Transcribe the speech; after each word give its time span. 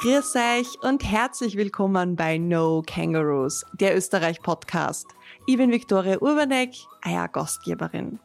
Grüß 0.00 0.36
euch 0.36 0.80
und 0.82 1.02
herzlich 1.02 1.56
willkommen 1.56 2.14
bei 2.14 2.38
No 2.38 2.84
Kangaroos, 2.86 3.66
der 3.72 3.96
Österreich-Podcast. 3.96 5.08
Ich 5.48 5.56
bin 5.56 5.72
Viktoria 5.72 6.18
Urbanek, 6.20 6.70
euer 7.04 7.26
Gastgeberin. 7.26 8.20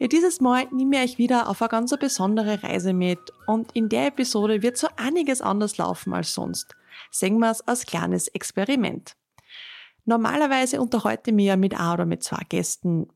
Ja, 0.00 0.08
dieses 0.08 0.40
Mal 0.40 0.66
nehme 0.72 0.96
ich 0.96 1.12
euch 1.12 1.18
wieder 1.18 1.48
auf 1.48 1.62
eine 1.62 1.68
ganz 1.68 1.96
besondere 1.96 2.64
Reise 2.64 2.92
mit 2.94 3.20
und 3.46 3.70
in 3.76 3.88
der 3.88 4.08
Episode 4.08 4.60
wird 4.60 4.76
so 4.76 4.88
einiges 4.96 5.40
anders 5.40 5.76
laufen 5.76 6.12
als 6.14 6.34
sonst. 6.34 6.74
Sehen 7.12 7.38
wir 7.38 7.52
es 7.52 7.60
als 7.60 7.86
kleines 7.86 8.26
Experiment. 8.26 9.14
Normalerweise 10.04 10.80
unterhalte 10.80 11.30
ich 11.30 11.36
mich 11.36 11.46
ja 11.46 11.54
mit 11.54 11.78
ein 11.78 11.92
oder 11.92 12.06
mit 12.06 12.24
zwei 12.24 12.42
Gästen 12.48 13.06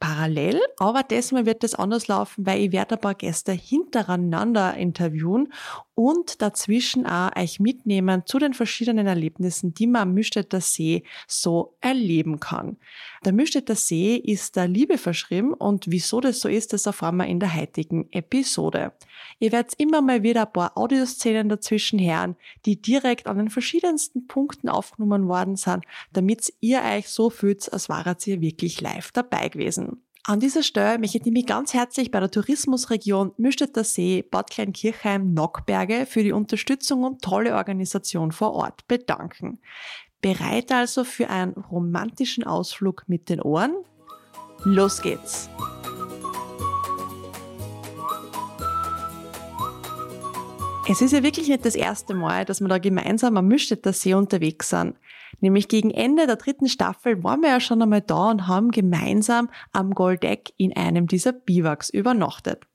parallel, 0.00 0.60
aber 0.78 1.02
diesmal 1.02 1.46
wird 1.46 1.64
es 1.64 1.74
anders 1.74 2.08
laufen, 2.08 2.46
weil 2.46 2.60
ich 2.60 2.72
werde 2.72 2.94
ein 2.94 3.00
paar 3.00 3.14
Gäste 3.14 3.52
hintereinander 3.52 4.74
interviewen 4.74 5.52
und 5.98 6.42
dazwischen 6.42 7.06
auch 7.06 7.34
euch 7.34 7.58
mitnehmen 7.58 8.22
zu 8.24 8.38
den 8.38 8.54
verschiedenen 8.54 9.08
Erlebnissen, 9.08 9.74
die 9.74 9.88
man 9.88 10.02
am 10.02 10.14
Mühlstädter 10.14 10.60
See 10.60 11.02
so 11.26 11.74
erleben 11.80 12.38
kann. 12.38 12.76
Der 13.24 13.32
Mühlstädter 13.32 13.74
See 13.74 14.14
ist 14.14 14.54
der 14.54 14.68
Liebe 14.68 14.96
verschrieben 14.96 15.52
und 15.52 15.90
wieso 15.90 16.20
das 16.20 16.38
so 16.38 16.48
ist, 16.48 16.72
das 16.72 16.86
erfahren 16.86 17.16
wir 17.16 17.26
in 17.26 17.40
der 17.40 17.52
heutigen 17.52 18.08
Episode. 18.12 18.92
Ihr 19.40 19.50
werdet 19.50 19.74
immer 19.78 20.00
mal 20.00 20.22
wieder 20.22 20.46
ein 20.46 20.52
paar 20.52 20.78
Audioszenen 20.78 21.48
dazwischen 21.48 21.98
hören, 21.98 22.36
die 22.64 22.80
direkt 22.80 23.26
an 23.26 23.38
den 23.38 23.50
verschiedensten 23.50 24.28
Punkten 24.28 24.68
aufgenommen 24.68 25.26
worden 25.26 25.56
sind, 25.56 25.84
damit 26.12 26.52
ihr 26.60 26.80
euch 26.80 27.08
so 27.08 27.28
fühlt, 27.28 27.72
als 27.72 27.88
waret 27.88 28.24
ihr 28.28 28.40
wirklich 28.40 28.80
live 28.80 29.10
dabei 29.10 29.48
gewesen. 29.48 30.00
An 30.28 30.40
dieser 30.40 30.62
Stelle 30.62 30.98
möchte 30.98 31.16
ich 31.16 31.24
mich 31.24 31.46
ganz 31.46 31.72
herzlich 31.72 32.10
bei 32.10 32.20
der 32.20 32.30
Tourismusregion 32.30 33.32
Mühlstädter 33.38 33.82
See, 33.82 34.22
Bad 34.30 34.50
Kleinkirchheim, 34.50 35.32
Nockberge 35.32 36.04
für 36.04 36.22
die 36.22 36.32
Unterstützung 36.32 37.04
und 37.04 37.22
tolle 37.22 37.54
Organisation 37.54 38.30
vor 38.30 38.52
Ort 38.52 38.86
bedanken. 38.88 39.58
Bereit 40.20 40.70
also 40.70 41.04
für 41.04 41.30
einen 41.30 41.52
romantischen 41.54 42.44
Ausflug 42.44 43.04
mit 43.06 43.30
den 43.30 43.40
Ohren? 43.40 43.74
Los 44.64 45.00
geht's! 45.00 45.48
Es 50.90 51.02
ist 51.02 51.12
ja 51.12 51.22
wirklich 51.22 51.48
nicht 51.48 51.66
das 51.66 51.74
erste 51.74 52.14
Mal, 52.14 52.46
dass 52.46 52.62
wir 52.62 52.68
da 52.68 52.78
gemeinsam 52.78 53.36
am 53.36 53.46
Mühlstädter 53.46 53.92
See 53.92 54.14
unterwegs 54.14 54.70
sind. 54.70 54.96
Nämlich 55.40 55.68
gegen 55.68 55.90
Ende 55.90 56.26
der 56.26 56.36
dritten 56.36 56.66
Staffel 56.66 57.22
waren 57.22 57.42
wir 57.42 57.50
ja 57.50 57.60
schon 57.60 57.82
einmal 57.82 58.00
da 58.00 58.30
und 58.30 58.46
haben 58.46 58.70
gemeinsam 58.70 59.50
am 59.72 59.90
Goldeck 59.90 60.54
in 60.56 60.74
einem 60.74 61.06
dieser 61.06 61.32
Biwaks 61.32 61.90
übernachtet. 61.90 62.66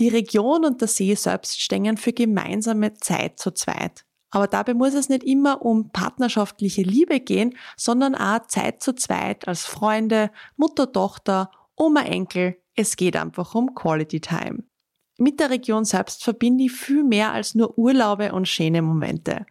Die 0.00 0.08
Region 0.08 0.64
und 0.64 0.80
der 0.80 0.88
See 0.88 1.14
selbst 1.14 1.60
stehen 1.60 1.96
für 1.98 2.12
gemeinsame 2.12 2.94
Zeit 2.94 3.38
zu 3.38 3.52
zweit. 3.52 4.04
Aber 4.32 4.48
dabei 4.48 4.74
muss 4.74 4.94
es 4.94 5.08
nicht 5.08 5.22
immer 5.22 5.62
um 5.62 5.90
partnerschaftliche 5.90 6.82
Liebe 6.82 7.20
gehen, 7.20 7.56
sondern 7.76 8.16
auch 8.16 8.44
Zeit 8.48 8.82
zu 8.82 8.92
zweit 8.92 9.46
als 9.46 9.66
Freunde, 9.66 10.32
Mutter, 10.56 10.90
Tochter, 10.90 11.52
Oma, 11.76 12.02
Enkel. 12.02 12.56
Es 12.74 12.96
geht 12.96 13.14
einfach 13.16 13.54
um 13.54 13.72
Quality 13.76 14.20
Time. 14.20 14.64
Mit 15.20 15.38
der 15.38 15.50
Region 15.50 15.84
selbst 15.84 16.24
verbinde 16.24 16.64
ich 16.64 16.72
viel 16.72 17.04
mehr 17.04 17.32
als 17.34 17.54
nur 17.54 17.76
Urlaube 17.76 18.32
und 18.32 18.48
schöne 18.48 18.80
Momente. 18.80 19.44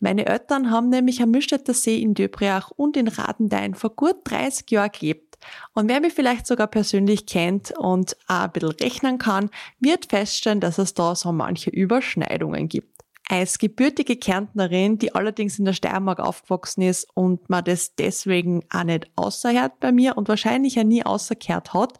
Meine 0.00 0.26
Eltern 0.26 0.72
haben 0.72 0.88
nämlich 0.88 1.22
am 1.22 1.30
Mühlstädter 1.30 1.74
See 1.74 2.02
in 2.02 2.14
Döbriach 2.14 2.72
und 2.72 2.96
in 2.96 3.06
Radendein 3.06 3.76
vor 3.76 3.94
gut 3.94 4.16
30 4.24 4.68
Jahren 4.72 4.90
gelebt. 4.90 5.38
Und 5.74 5.88
wer 5.88 6.00
mich 6.00 6.12
vielleicht 6.12 6.48
sogar 6.48 6.66
persönlich 6.66 7.26
kennt 7.26 7.70
und 7.78 8.16
auch 8.26 8.42
ein 8.42 8.50
bisschen 8.50 8.70
rechnen 8.70 9.18
kann, 9.18 9.50
wird 9.78 10.06
feststellen, 10.06 10.58
dass 10.58 10.78
es 10.78 10.92
da 10.94 11.14
so 11.14 11.30
manche 11.30 11.70
Überschneidungen 11.70 12.68
gibt. 12.68 12.91
Als 13.32 13.56
gebürtige 13.56 14.16
Kärntnerin, 14.16 14.98
die 14.98 15.14
allerdings 15.14 15.58
in 15.58 15.64
der 15.64 15.72
Steiermark 15.72 16.20
aufgewachsen 16.20 16.82
ist 16.82 17.08
und 17.14 17.48
man 17.48 17.64
das 17.64 17.94
deswegen 17.94 18.62
auch 18.68 18.84
nicht 18.84 19.10
außerhört 19.16 19.80
bei 19.80 19.90
mir 19.90 20.18
und 20.18 20.28
wahrscheinlich 20.28 20.74
ja 20.74 20.84
nie 20.84 21.02
außerkehrt 21.02 21.72
hat, 21.72 21.94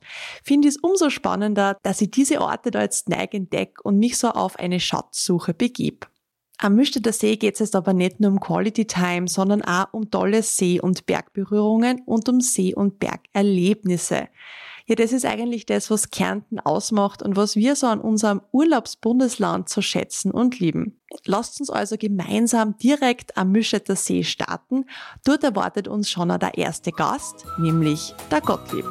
finde 0.44 0.69
ich 0.69 0.75
es 0.75 0.82
umso 0.82 1.09
spannender, 1.09 1.78
dass 1.84 2.03
ich 2.03 2.10
diese 2.10 2.43
Orte 2.43 2.70
da 2.70 2.82
jetzt 2.82 3.09
neu 3.09 3.25
entdecke 3.31 3.82
und 3.82 3.98
mich 3.98 4.19
so 4.19 4.28
auf 4.28 4.59
eine 4.59 4.78
Schatzsuche 4.78 5.54
begebe. 5.54 6.06
Am 6.59 6.75
Mühlstädter 6.75 7.15
See 7.15 7.37
geht 7.37 7.54
es 7.54 7.60
jetzt 7.60 7.76
aber 7.76 7.94
nicht 7.94 8.20
nur 8.20 8.31
um 8.31 8.38
Quality 8.38 8.84
Time, 8.84 9.26
sondern 9.26 9.62
auch 9.62 9.87
um 9.93 10.10
tolle 10.10 10.43
See- 10.43 10.82
und 10.82 11.06
Bergberührungen 11.06 12.03
und 12.04 12.28
um 12.28 12.43
See- 12.43 12.75
und 12.75 12.99
Bergerlebnisse. 12.99 14.28
Ja, 14.87 14.97
das 14.97 15.12
ist 15.12 15.25
eigentlich 15.25 15.65
das, 15.66 15.91
was 15.91 16.10
Kärnten 16.10 16.59
ausmacht 16.59 17.22
und 17.22 17.37
was 17.37 17.54
wir 17.54 17.76
so 17.76 17.87
an 17.87 18.00
unserem 18.00 18.43
Urlaubsbundesland 18.50 19.69
zu 19.69 19.81
schätzen 19.81 20.32
und 20.32 20.59
lieben. 20.59 21.00
Lasst 21.25 21.60
uns 21.60 21.70
also 21.70 21.97
gemeinsam 21.97 22.76
direkt 22.78 23.37
am 23.37 23.53
Müschetter 23.53 23.94
See 23.94 24.25
starten. 24.25 24.87
Dort 25.25 25.44
erwartet 25.44 25.87
uns 25.87 26.10
schon 26.10 26.28
der 26.28 26.59
erste 26.59 26.91
Gast, 26.91 27.44
nämlich 27.59 28.15
der 28.31 28.41
Gottlieb. 28.41 28.87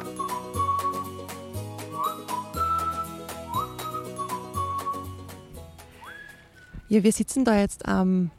Ja, 6.88 7.02
wir 7.02 7.12
sitzen 7.12 7.44
da 7.44 7.58
jetzt 7.58 7.86
am 7.86 8.30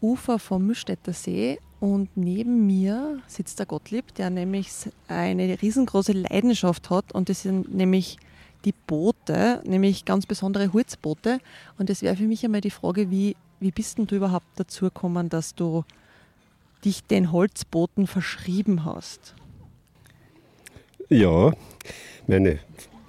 Ufer 0.00 0.38
vom 0.38 0.66
Mühlstädter 0.66 1.12
See 1.12 1.58
und 1.82 2.16
neben 2.16 2.64
mir 2.64 3.18
sitzt 3.26 3.58
der 3.58 3.66
Gottlieb, 3.66 4.14
der 4.14 4.30
nämlich 4.30 4.70
eine 5.08 5.60
riesengroße 5.60 6.12
Leidenschaft 6.12 6.90
hat 6.90 7.10
und 7.10 7.28
das 7.28 7.42
sind 7.42 7.74
nämlich 7.74 8.18
die 8.64 8.72
Boote, 8.86 9.60
nämlich 9.66 10.04
ganz 10.04 10.24
besondere 10.24 10.72
Holzboote. 10.72 11.40
Und 11.78 11.90
das 11.90 12.00
wäre 12.02 12.14
für 12.14 12.28
mich 12.28 12.44
einmal 12.44 12.60
die 12.60 12.70
Frage, 12.70 13.10
wie, 13.10 13.34
wie 13.58 13.72
bist 13.72 13.98
denn 13.98 14.06
du 14.06 14.14
überhaupt 14.14 14.46
dazu 14.54 14.84
gekommen, 14.84 15.28
dass 15.28 15.56
du 15.56 15.82
dich 16.84 17.02
den 17.02 17.32
Holzbooten 17.32 18.06
verschrieben 18.06 18.84
hast? 18.84 19.34
Ja, 21.08 21.52
meine 22.28 22.60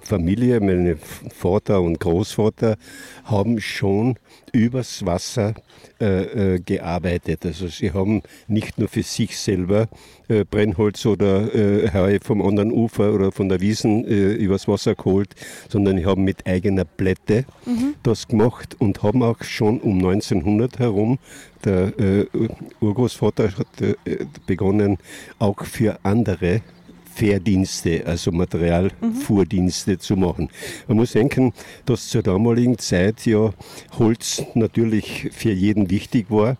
Familie, 0.04 0.60
mein 0.60 0.98
Vater 1.30 1.80
und 1.80 1.98
Großvater 2.00 2.76
haben 3.24 3.60
schon 3.60 4.16
übers 4.52 5.04
Wasser 5.04 5.54
äh, 6.00 6.54
äh, 6.54 6.60
gearbeitet. 6.60 7.44
Also 7.46 7.68
sie 7.68 7.92
haben 7.92 8.22
nicht 8.46 8.78
nur 8.78 8.88
für 8.88 9.02
sich 9.02 9.38
selber 9.38 9.88
äh, 10.28 10.44
Brennholz 10.44 11.04
oder 11.06 11.54
äh, 11.54 11.90
Heu 11.92 12.18
vom 12.22 12.42
anderen 12.42 12.72
Ufer 12.72 13.12
oder 13.12 13.32
von 13.32 13.48
der 13.48 13.60
Wiesen 13.60 14.04
äh, 14.04 14.32
übers 14.32 14.68
Wasser 14.68 14.94
geholt, 14.94 15.34
sondern 15.68 15.98
sie 15.98 16.06
haben 16.06 16.24
mit 16.24 16.46
eigener 16.46 16.84
Blätte 16.84 17.44
mhm. 17.64 17.94
das 18.02 18.28
gemacht 18.28 18.76
und 18.78 19.02
haben 19.02 19.22
auch 19.22 19.42
schon 19.42 19.80
um 19.80 19.98
1900 19.98 20.78
herum 20.78 21.18
der 21.64 21.98
äh, 21.98 22.26
Urgroßvater 22.80 23.56
hat 23.56 23.80
äh, 23.80 24.26
begonnen, 24.46 24.98
auch 25.38 25.64
für 25.64 25.98
andere 26.02 26.60
Fährdienste, 27.14 28.04
also 28.06 28.32
Materialfuhrdienste 28.32 29.92
mhm. 29.92 30.00
zu 30.00 30.16
machen. 30.16 30.48
Man 30.88 30.96
muss 30.96 31.12
denken, 31.12 31.52
dass 31.86 32.08
zur 32.08 32.22
damaligen 32.22 32.78
Zeit 32.78 33.24
ja 33.26 33.52
Holz 33.98 34.42
natürlich 34.54 35.30
für 35.32 35.52
jeden 35.52 35.90
wichtig 35.90 36.26
war 36.30 36.56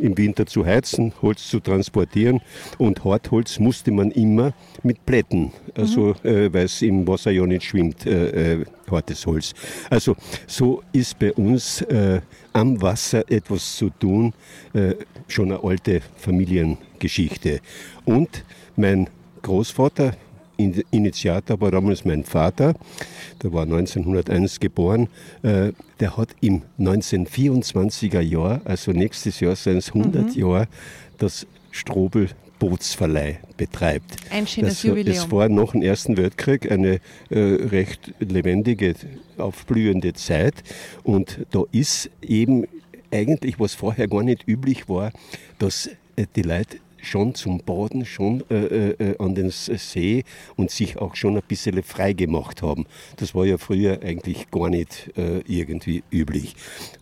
im 0.00 0.16
Winter 0.16 0.46
zu 0.46 0.64
heizen, 0.64 1.12
Holz 1.22 1.48
zu 1.48 1.60
transportieren 1.60 2.40
und 2.78 3.04
Hartholz 3.04 3.58
musste 3.58 3.90
man 3.92 4.10
immer 4.10 4.52
mit 4.82 5.04
Plätten, 5.04 5.52
also 5.74 6.14
mhm. 6.22 6.28
äh, 6.28 6.52
weil 6.52 6.64
es 6.64 6.82
im 6.82 7.06
Wasser 7.06 7.30
ja 7.30 7.46
nicht 7.46 7.64
schwimmt, 7.64 8.06
äh, 8.06 8.54
äh, 8.54 8.64
hartes 8.90 9.26
Holz. 9.26 9.52
Also 9.90 10.16
so 10.46 10.82
ist 10.92 11.18
bei 11.18 11.32
uns 11.34 11.82
äh, 11.82 12.20
am 12.52 12.80
Wasser 12.80 13.30
etwas 13.30 13.76
zu 13.76 13.90
tun, 13.90 14.32
äh, 14.72 14.94
schon 15.28 15.52
eine 15.52 15.62
alte 15.62 16.00
Familiengeschichte. 16.16 17.60
Und 18.04 18.44
mein 18.76 19.08
Großvater, 19.42 20.14
Initiator 20.90 21.60
war 21.60 21.70
damals 21.70 22.04
mein 22.04 22.24
Vater, 22.24 22.74
der 23.42 23.52
war 23.52 23.62
1901 23.62 24.60
geboren, 24.60 25.08
äh, 25.42 25.72
der 25.98 26.16
hat 26.16 26.28
im 26.40 26.62
1924er 26.78 28.20
Jahr, 28.20 28.60
also 28.64 28.92
nächstes 28.92 29.40
Jahr 29.40 29.56
seien 29.56 29.78
es 29.78 29.88
100 29.88 30.36
mhm. 30.36 30.40
Jahre, 30.40 30.68
das 31.18 31.46
Strobel 31.70 32.28
Bootsverleih 32.58 33.38
betreibt. 33.56 34.16
Ein 34.30 34.46
schönes 34.46 34.74
das, 34.74 34.82
Jubiläum. 34.82 35.16
Es 35.16 35.30
war 35.30 35.48
nach 35.48 35.72
dem 35.72 35.82
Ersten 35.82 36.16
Weltkrieg 36.16 36.70
eine 36.70 37.00
äh, 37.30 37.38
recht 37.38 38.12
lebendige, 38.20 38.94
aufblühende 39.38 40.12
Zeit 40.12 40.54
und 41.02 41.40
da 41.50 41.62
ist 41.72 42.10
eben 42.20 42.66
eigentlich, 43.10 43.58
was 43.58 43.74
vorher 43.74 44.08
gar 44.08 44.22
nicht 44.22 44.46
üblich 44.46 44.88
war, 44.88 45.10
dass 45.58 45.88
äh, 46.16 46.26
die 46.36 46.42
Leute 46.42 46.76
schon 47.02 47.34
zum 47.34 47.58
Baden, 47.58 48.04
schon 48.04 48.44
äh, 48.50 48.90
äh, 48.90 49.18
an 49.18 49.34
den 49.34 49.50
See 49.50 50.24
und 50.56 50.70
sich 50.70 50.98
auch 50.98 51.14
schon 51.16 51.36
ein 51.36 51.42
bisschen 51.46 51.82
frei 51.82 52.12
gemacht 52.12 52.62
haben. 52.62 52.86
Das 53.16 53.34
war 53.34 53.44
ja 53.44 53.58
früher 53.58 54.00
eigentlich 54.02 54.50
gar 54.50 54.70
nicht 54.70 55.10
äh, 55.16 55.40
irgendwie 55.46 56.02
üblich. 56.10 56.54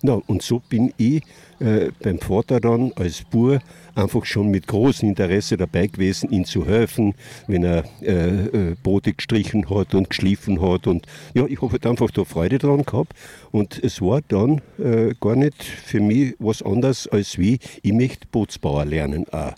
Na, 0.02 0.20
und 0.26 0.42
so 0.42 0.60
bin 0.60 0.92
ich 0.96 1.22
äh, 1.60 1.90
beim 2.02 2.18
Vater 2.18 2.60
dann 2.60 2.92
als 2.96 3.22
Bur 3.24 3.60
einfach 3.94 4.24
schon 4.24 4.50
mit 4.50 4.66
großem 4.66 5.08
Interesse 5.08 5.56
dabei 5.56 5.88
gewesen, 5.88 6.30
ihm 6.30 6.44
zu 6.44 6.66
helfen, 6.66 7.14
wenn 7.46 7.64
er 7.64 7.84
äh, 8.00 8.70
äh, 8.70 8.76
Boote 8.82 9.12
gestrichen 9.12 9.68
hat 9.68 9.94
und 9.94 10.10
geschliffen 10.10 10.60
hat. 10.60 10.86
Und 10.86 11.06
ja, 11.34 11.46
ich 11.46 11.60
habe 11.60 11.72
halt 11.72 11.86
einfach 11.86 12.10
da 12.10 12.24
Freude 12.24 12.58
dran 12.58 12.84
gehabt. 12.84 13.12
Und 13.50 13.82
es 13.82 14.00
war 14.00 14.20
dann 14.28 14.60
äh, 14.78 15.14
gar 15.20 15.36
nicht 15.36 15.62
für 15.62 16.00
mich 16.00 16.34
was 16.38 16.62
anderes 16.62 17.08
als 17.08 17.38
wie, 17.38 17.58
ich 17.82 17.92
möchte 17.92 18.26
Bootsbauer 18.30 18.84
lernen 18.84 19.26
auch. 19.30 19.54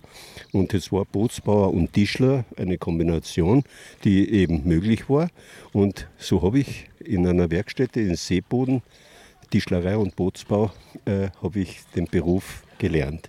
Und 0.53 0.75
es 0.75 0.91
war 0.91 1.05
Bootsbauer 1.05 1.73
und 1.73 1.93
Tischler, 1.93 2.45
eine 2.57 2.79
Kombination, 2.79 3.63
die 4.05 4.29
eben 4.31 4.67
möglich 4.67 5.09
war. 5.09 5.29
Und 5.73 6.09
so 6.19 6.43
habe 6.43 6.61
ich 6.61 6.87
in 7.05 7.27
einer 7.27 7.51
Werkstätte 7.51 8.01
in 8.01 8.17
Seeboden 8.17 8.83
Tischlerei 9.51 9.97
und 9.97 10.17
Bootsbau 10.17 10.73
äh, 11.05 11.29
habe 11.43 11.61
ich 11.61 11.81
den 11.95 12.07
Beruf 12.07 12.63
gelernt. 12.79 13.29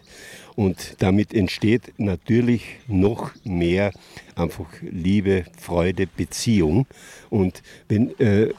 Und 0.56 0.96
damit 1.00 1.34
entsteht 1.34 1.94
natürlich 1.98 2.78
noch 2.88 3.32
mehr 3.44 3.92
einfach 4.36 4.68
Liebe, 4.82 5.46
Freude, 5.58 6.08
Beziehung. 6.08 6.86
Und 7.30 7.62
wenn, 7.88 8.18
äh, 8.20 8.50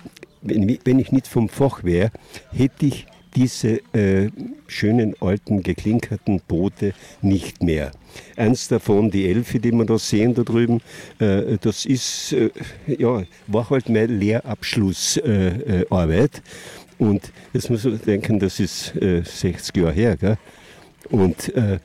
wenn, 0.41 0.79
wenn 0.85 0.99
ich 0.99 1.12
nicht 1.12 1.29
vom 1.29 1.49
Fach 1.49 1.85
wäre, 1.85 2.11
hätte 2.53 2.87
ich 2.87 3.06
diese 3.35 3.81
äh, 3.94 4.31
schönen 4.67 5.14
alten 5.20 5.62
geklinkerten 5.62 6.43
Boote 6.47 6.93
nicht 7.23 7.62
mehr. 7.62 7.93
Eins 8.37 8.69
davon, 8.69 9.11
die 9.11 9.26
Elfe, 9.26 9.59
die 9.59 9.73
wir 9.73 9.87
da 9.87 9.99
sehen 9.99 10.35
da 10.35 10.43
drüben, 10.43 10.82
äh, 11.19 11.56
das 11.61 11.87
ist, 11.87 12.32
äh, 12.32 12.50
ja, 12.87 13.23
war 13.47 13.70
halt 13.70 13.88
meine 13.88 14.05
Lehrabschlussarbeit. 14.06 16.43
Und 17.02 17.32
jetzt 17.52 17.69
muss 17.69 17.82
man 17.82 18.00
denken, 18.00 18.38
das 18.38 18.60
ist 18.60 18.94
äh, 18.94 19.25
60 19.25 19.76
Jahre 19.76 19.93
her. 19.93 20.16
Gell? 20.16 20.38
Und 21.10 21.52
äh, 21.56 21.81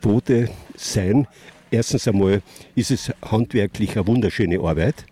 Boote 0.00 0.48
sein, 0.76 1.26
erstens 1.70 2.08
einmal 2.08 2.40
ist 2.74 2.90
es 2.90 3.12
handwerklich 3.20 3.96
eine 3.96 4.06
wunderschöne 4.06 4.58
Arbeit. 4.60 5.04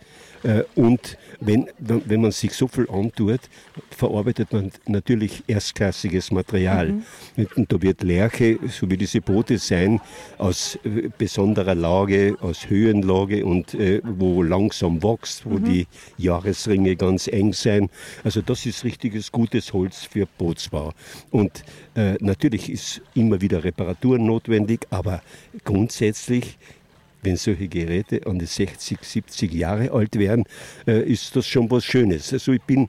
Äh, 0.43 0.63
und 0.75 1.19
wenn, 1.41 1.69
wenn 1.79 2.21
man 2.21 2.33
sich 2.33 2.53
so 2.53 2.69
viel 2.69 2.89
antut, 2.91 3.41
verarbeitet 3.91 4.53
man 4.53 4.71
natürlich 4.87 5.43
erstklassiges 5.47 6.31
Material. 6.31 6.93
Mhm. 7.37 7.47
Und 7.57 7.73
da 7.73 7.81
wird 7.83 8.03
Lerche, 8.03 8.59
so 8.69 8.91
wie 8.91 8.97
diese 8.97 9.21
Boote 9.21 9.59
sein, 9.59 10.01
aus 10.39 10.79
äh, 10.85 11.09
besonderer 11.17 11.75
Lage, 11.75 12.37
aus 12.41 12.69
Höhenlage 12.69 13.45
und 13.45 13.75
äh, 13.75 14.01
wo 14.05 14.43
langsam 14.43 15.03
wächst, 15.03 15.45
wo 15.47 15.59
mhm. 15.59 15.65
die 15.65 15.87
Jahresringe 16.19 16.97
ganz 16.97 17.29
eng 17.29 17.53
sein. 17.53 17.91
Also 18.25 18.43
das 18.43 18.67
ist 18.67 18.85
richtiges 18.85 19.33
gutes 19.33 19.73
Holz 19.73 20.05
für 20.05 20.27
Bootsbau. 20.39 20.93
Und 21.31 21.65
äh, 21.95 22.15
natürlich 22.21 22.71
ist 22.71 23.03
immer 23.15 23.41
wieder 23.41 23.65
Reparatur 23.65 24.19
notwendig, 24.19 24.87
aber 24.91 25.23
grundsätzlich 25.65 26.59
wenn 27.23 27.37
solche 27.37 27.69
Geräte 27.69 28.27
an 28.27 28.39
die 28.39 28.47
60, 28.47 28.99
70 29.03 29.53
Jahre 29.53 29.91
alt 29.93 30.19
wären, 30.19 30.45
äh, 30.87 31.03
ist 31.03 31.35
das 31.37 31.47
schon 31.47 31.71
was 31.71 31.85
Schönes. 31.85 32.33
Also 32.33 32.53
ich 32.53 32.63
bin 32.63 32.89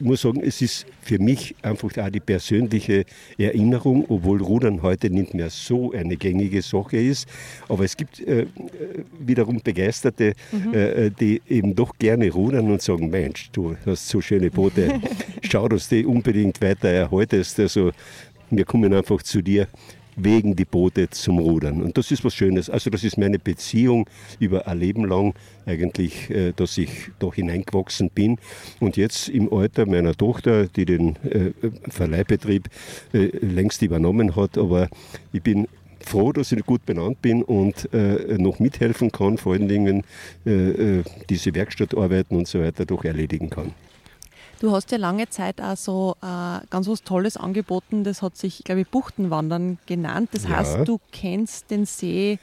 muss 0.00 0.22
sagen, 0.22 0.40
es 0.42 0.62
ist 0.62 0.86
für 1.02 1.18
mich 1.18 1.54
einfach 1.62 1.96
auch 1.98 2.10
die 2.10 2.20
persönliche 2.20 3.04
Erinnerung, 3.36 4.04
obwohl 4.08 4.42
Rudern 4.42 4.82
heute 4.82 5.10
nicht 5.10 5.34
mehr 5.34 5.50
so 5.50 5.92
eine 5.92 6.16
gängige 6.16 6.62
Sache 6.62 6.96
ist. 6.98 7.28
Aber 7.68 7.84
es 7.84 7.96
gibt 7.96 8.20
äh, 8.20 8.46
wiederum 9.18 9.60
Begeisterte, 9.62 10.34
mhm. 10.52 10.74
äh, 10.74 11.10
die 11.10 11.42
eben 11.48 11.74
doch 11.74 11.96
gerne 11.98 12.30
rudern 12.30 12.70
und 12.70 12.82
sagen, 12.82 13.10
Mensch, 13.10 13.50
du 13.52 13.76
hast 13.86 14.08
so 14.08 14.20
schöne 14.20 14.50
Boote, 14.50 15.00
schau, 15.42 15.68
dass 15.68 15.88
du 15.88 15.96
die 15.96 16.06
unbedingt 16.06 16.60
weiter 16.60 16.88
erhaltest. 16.88 17.58
Also 17.60 17.92
wir 18.50 18.64
kommen 18.64 18.92
einfach 18.94 19.22
zu 19.22 19.42
dir 19.42 19.68
wegen 20.18 20.56
die 20.56 20.64
Boote 20.64 21.08
zum 21.10 21.38
Rudern. 21.38 21.82
Und 21.82 21.96
das 21.96 22.10
ist 22.10 22.24
was 22.24 22.34
Schönes. 22.34 22.68
Also 22.68 22.90
das 22.90 23.04
ist 23.04 23.16
meine 23.16 23.38
Beziehung 23.38 24.08
über 24.38 24.66
ein 24.66 24.78
Leben 24.78 25.04
lang 25.04 25.34
eigentlich, 25.66 26.30
äh, 26.30 26.52
dass 26.54 26.76
ich 26.76 26.90
da 27.18 27.32
hineingewachsen 27.32 28.10
bin. 28.10 28.38
Und 28.80 28.96
jetzt 28.96 29.28
im 29.28 29.52
Alter 29.52 29.86
meiner 29.86 30.14
Tochter, 30.14 30.66
die 30.66 30.84
den 30.84 31.16
äh, 31.24 31.52
Verleihbetrieb 31.88 32.68
äh, 33.12 33.28
längst 33.38 33.82
übernommen 33.82 34.36
hat, 34.36 34.58
aber 34.58 34.88
ich 35.32 35.42
bin 35.42 35.68
froh, 36.00 36.32
dass 36.32 36.52
ich 36.52 36.64
gut 36.64 36.84
benannt 36.86 37.20
bin 37.22 37.42
und 37.42 37.92
äh, 37.92 38.38
noch 38.38 38.58
mithelfen 38.58 39.12
kann, 39.12 39.36
vor 39.38 39.52
allen 39.52 39.68
Dingen 39.68 40.04
äh, 40.44 41.02
diese 41.28 41.54
Werkstattarbeiten 41.54 42.36
und 42.36 42.48
so 42.48 42.60
weiter 42.60 42.86
doch 42.86 43.04
erledigen 43.04 43.50
kann. 43.50 43.72
Du 44.60 44.72
hast 44.72 44.90
ja 44.90 44.98
lange 44.98 45.28
Zeit 45.28 45.60
auch 45.60 45.76
so 45.76 46.16
äh, 46.20 46.66
ganz 46.68 46.88
was 46.88 47.02
Tolles 47.02 47.36
angeboten, 47.36 48.02
das 48.02 48.22
hat 48.22 48.36
sich, 48.36 48.64
glaube 48.64 48.80
ich, 48.80 48.88
Buchtenwandern 48.88 49.78
genannt. 49.86 50.30
Das 50.32 50.44
ja. 50.44 50.56
heißt, 50.56 50.78
du 50.84 51.00
kennst 51.12 51.70
den 51.70 51.86
See 51.86 52.38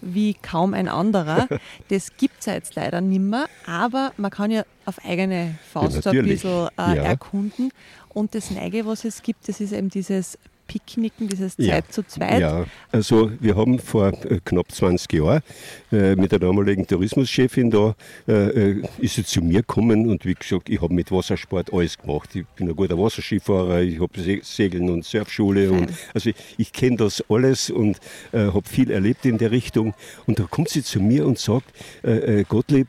wie 0.00 0.34
kaum 0.34 0.74
ein 0.74 0.88
anderer. 0.88 1.48
Das 1.88 2.16
gibt 2.16 2.40
es 2.40 2.46
ja 2.46 2.52
jetzt 2.52 2.74
leider 2.74 3.00
nicht 3.00 3.20
mehr, 3.20 3.46
aber 3.66 4.12
man 4.18 4.30
kann 4.30 4.50
ja 4.50 4.62
auf 4.84 5.04
eigene 5.04 5.58
Faust 5.72 5.96
ja, 5.96 6.02
so 6.02 6.10
ein 6.10 6.22
bisschen 6.22 6.68
äh, 6.78 6.96
ja. 6.96 7.02
erkunden. 7.02 7.70
Und 8.10 8.34
das 8.34 8.50
Neige, 8.50 8.84
was 8.84 9.04
es 9.04 9.22
gibt, 9.22 9.48
das 9.48 9.60
ist 9.60 9.72
eben 9.72 9.88
dieses 9.88 10.38
Picknicken, 10.68 11.28
dieses 11.28 11.56
Zeit 11.56 11.66
ja, 11.66 11.82
zu 11.88 12.06
zweit? 12.06 12.40
Ja, 12.40 12.66
also 12.92 13.32
wir 13.40 13.56
haben 13.56 13.78
vor 13.78 14.08
äh, 14.08 14.38
knapp 14.44 14.70
20 14.70 15.12
Jahren 15.14 15.42
äh, 15.90 16.14
mit 16.14 16.30
der 16.30 16.38
damaligen 16.38 16.86
Tourismuschefin 16.86 17.70
da, 17.70 17.96
äh, 18.28 18.32
äh, 18.72 18.82
ist 18.98 19.14
sie 19.14 19.24
zu 19.24 19.40
mir 19.40 19.60
gekommen 19.60 20.08
und 20.08 20.26
wie 20.26 20.34
gesagt, 20.34 20.68
ich 20.68 20.80
habe 20.80 20.92
mit 20.92 21.10
Wassersport 21.10 21.72
alles 21.72 21.96
gemacht. 21.96 22.36
Ich 22.36 22.46
bin 22.48 22.68
ein 22.68 22.76
guter 22.76 22.98
Wasserskifahrer, 22.98 23.80
ich 23.80 23.98
habe 23.98 24.42
Segeln 24.42 24.90
und 24.90 25.04
Surfschule 25.04 25.72
und 25.72 25.90
also 26.12 26.30
ich, 26.30 26.36
ich 26.58 26.72
kenne 26.72 26.98
das 26.98 27.24
alles 27.30 27.70
und 27.70 27.98
äh, 28.32 28.38
habe 28.38 28.68
viel 28.68 28.90
erlebt 28.90 29.24
in 29.24 29.38
der 29.38 29.50
Richtung. 29.50 29.94
Und 30.26 30.38
da 30.38 30.44
kommt 30.44 30.68
sie 30.68 30.82
zu 30.82 31.00
mir 31.00 31.26
und 31.26 31.38
sagt, 31.38 31.72
äh, 32.02 32.44
Gottlieb, 32.44 32.88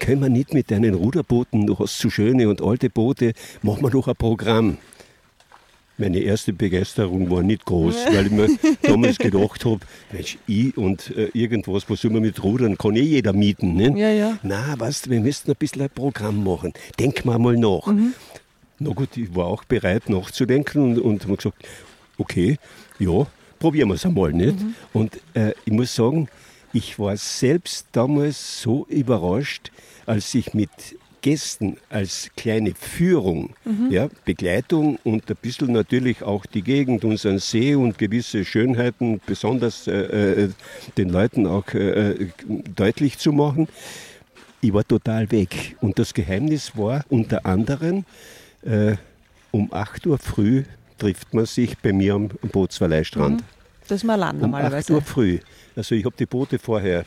können 0.00 0.20
wir 0.20 0.28
nicht 0.28 0.54
mit 0.54 0.72
deinen 0.72 0.94
Ruderbooten, 0.94 1.68
du 1.68 1.78
hast 1.78 1.96
so 1.96 2.10
schöne 2.10 2.48
und 2.48 2.60
alte 2.60 2.90
Boote, 2.90 3.32
machen 3.62 3.82
wir 3.82 3.90
doch 3.90 4.08
ein 4.08 4.16
Programm 4.16 4.78
meine 6.02 6.18
erste 6.18 6.52
Begeisterung 6.52 7.30
war 7.30 7.44
nicht 7.44 7.64
groß, 7.64 7.94
weil 8.10 8.26
ich 8.26 8.32
mir 8.32 8.48
damals 8.82 9.18
gedacht 9.18 9.64
habe, 9.64 9.78
Mensch, 10.10 10.36
ich 10.48 10.76
und 10.76 11.16
äh, 11.16 11.30
irgendwas, 11.32 11.88
was 11.88 12.00
soll 12.00 12.10
man 12.10 12.22
mit 12.22 12.42
Rudern, 12.42 12.76
kann 12.76 12.96
eh 12.96 13.02
jeder 13.02 13.32
mieten. 13.32 13.74
Ne? 13.74 13.96
Ja, 13.96 14.10
ja. 14.10 14.38
Na, 14.42 14.74
weißt 14.78 15.10
wir 15.10 15.20
müssen 15.20 15.50
ein 15.52 15.56
bisschen 15.56 15.82
ein 15.82 15.90
Programm 15.90 16.42
machen. 16.42 16.72
Denk 16.98 17.24
mal 17.24 17.38
mal 17.38 17.56
nach. 17.56 17.86
Mhm. 17.86 18.14
Na 18.80 18.90
gut, 18.90 19.16
ich 19.16 19.32
war 19.36 19.46
auch 19.46 19.62
bereit 19.62 20.08
nachzudenken 20.08 20.82
und, 20.82 20.98
und 20.98 21.22
habe 21.22 21.36
gesagt, 21.36 21.64
okay, 22.18 22.56
ja, 22.98 23.26
probieren 23.60 23.88
wir 23.88 23.94
es 23.94 24.04
einmal. 24.04 24.32
Nicht? 24.32 24.60
Mhm. 24.60 24.74
Und 24.92 25.20
äh, 25.34 25.52
ich 25.64 25.72
muss 25.72 25.94
sagen, 25.94 26.28
ich 26.72 26.98
war 26.98 27.16
selbst 27.16 27.86
damals 27.92 28.60
so 28.60 28.86
überrascht, 28.88 29.70
als 30.04 30.34
ich 30.34 30.52
mit 30.52 30.70
Gästen 31.22 31.76
als 31.88 32.30
kleine 32.36 32.74
Führung, 32.74 33.54
mhm. 33.64 33.90
ja, 33.90 34.08
Begleitung 34.24 34.98
und 35.04 35.30
ein 35.30 35.36
bisschen 35.40 35.72
natürlich 35.72 36.22
auch 36.22 36.44
die 36.44 36.62
Gegend, 36.62 37.04
unseren 37.04 37.38
See 37.38 37.74
und 37.74 37.96
gewisse 37.96 38.44
Schönheiten 38.44 39.20
besonders 39.24 39.86
äh, 39.86 39.92
äh, 39.92 40.50
den 40.98 41.08
Leuten 41.08 41.46
auch 41.46 41.72
äh, 41.72 42.10
äh, 42.10 42.28
deutlich 42.74 43.18
zu 43.18 43.32
machen. 43.32 43.68
Ich 44.60 44.72
war 44.72 44.86
total 44.86 45.30
weg. 45.30 45.76
Und 45.80 45.98
das 45.98 46.12
Geheimnis 46.12 46.76
war 46.76 47.04
unter 47.08 47.46
anderem, 47.46 48.04
äh, 48.62 48.96
um 49.50 49.72
8 49.72 50.06
Uhr 50.06 50.18
früh 50.18 50.64
trifft 50.98 51.34
man 51.34 51.46
sich 51.46 51.78
bei 51.78 51.92
mir 51.92 52.14
am 52.14 52.28
Bootsverleihstrand. 52.28 53.40
Mhm. 53.40 53.46
Das 53.88 53.96
ist 53.96 54.04
mal 54.04 54.16
Land 54.16 54.40
normalerweise. 54.40 54.92
Um 54.92 54.98
8 54.98 55.02
Uhr 55.06 55.12
früh. 55.12 55.38
Also 55.74 55.94
ich 55.94 56.04
habe 56.04 56.14
die 56.18 56.26
Boote 56.26 56.58
vorher 56.58 57.04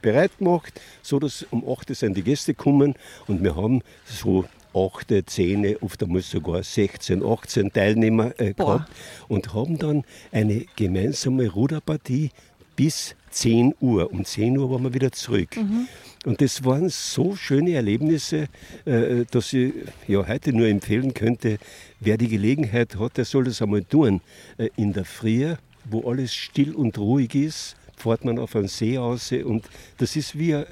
bereit 0.00 0.38
gemacht, 0.38 0.80
so 1.02 1.18
dass 1.18 1.44
um 1.50 1.68
8 1.68 1.90
Uhr 1.90 1.96
sind 1.96 2.16
die 2.16 2.22
Gäste 2.22 2.54
kommen 2.54 2.94
und 3.26 3.42
wir 3.42 3.56
haben 3.56 3.82
so 4.04 4.44
8, 4.74 5.14
10, 5.26 5.76
oft 5.80 6.02
einmal 6.02 6.20
sogar 6.20 6.62
16, 6.62 7.24
18 7.24 7.72
Teilnehmer 7.72 8.38
äh, 8.38 8.52
gehabt 8.52 8.90
und 9.28 9.54
haben 9.54 9.78
dann 9.78 10.04
eine 10.32 10.66
gemeinsame 10.76 11.48
Ruderpartie 11.50 12.30
bis 12.76 13.16
10 13.30 13.74
Uhr. 13.80 14.12
Um 14.12 14.24
10 14.24 14.58
Uhr 14.58 14.70
waren 14.70 14.82
wir 14.82 14.94
wieder 14.94 15.12
zurück. 15.12 15.56
Mhm. 15.56 15.88
Und 16.26 16.40
das 16.40 16.64
waren 16.64 16.88
so 16.88 17.36
schöne 17.36 17.72
Erlebnisse, 17.72 18.48
äh, 18.84 19.24
dass 19.30 19.52
ich 19.52 19.72
ja, 20.06 20.26
heute 20.26 20.52
nur 20.52 20.66
empfehlen 20.66 21.14
könnte, 21.14 21.58
wer 22.00 22.18
die 22.18 22.28
Gelegenheit 22.28 22.98
hat, 22.98 23.16
der 23.16 23.24
soll 23.24 23.44
das 23.44 23.62
einmal 23.62 23.84
tun. 23.84 24.20
Äh, 24.58 24.68
in 24.76 24.92
der 24.92 25.04
Früh, 25.04 25.54
wo 25.84 26.10
alles 26.10 26.34
still 26.34 26.74
und 26.74 26.98
ruhig 26.98 27.34
ist, 27.34 27.76
fährt 27.96 28.24
man 28.24 28.38
auf 28.38 28.54
einen 28.54 28.68
See 28.68 28.98
aus 28.98 29.32
und 29.32 29.64
das 29.98 30.16
ist 30.16 30.38
wie, 30.38 30.62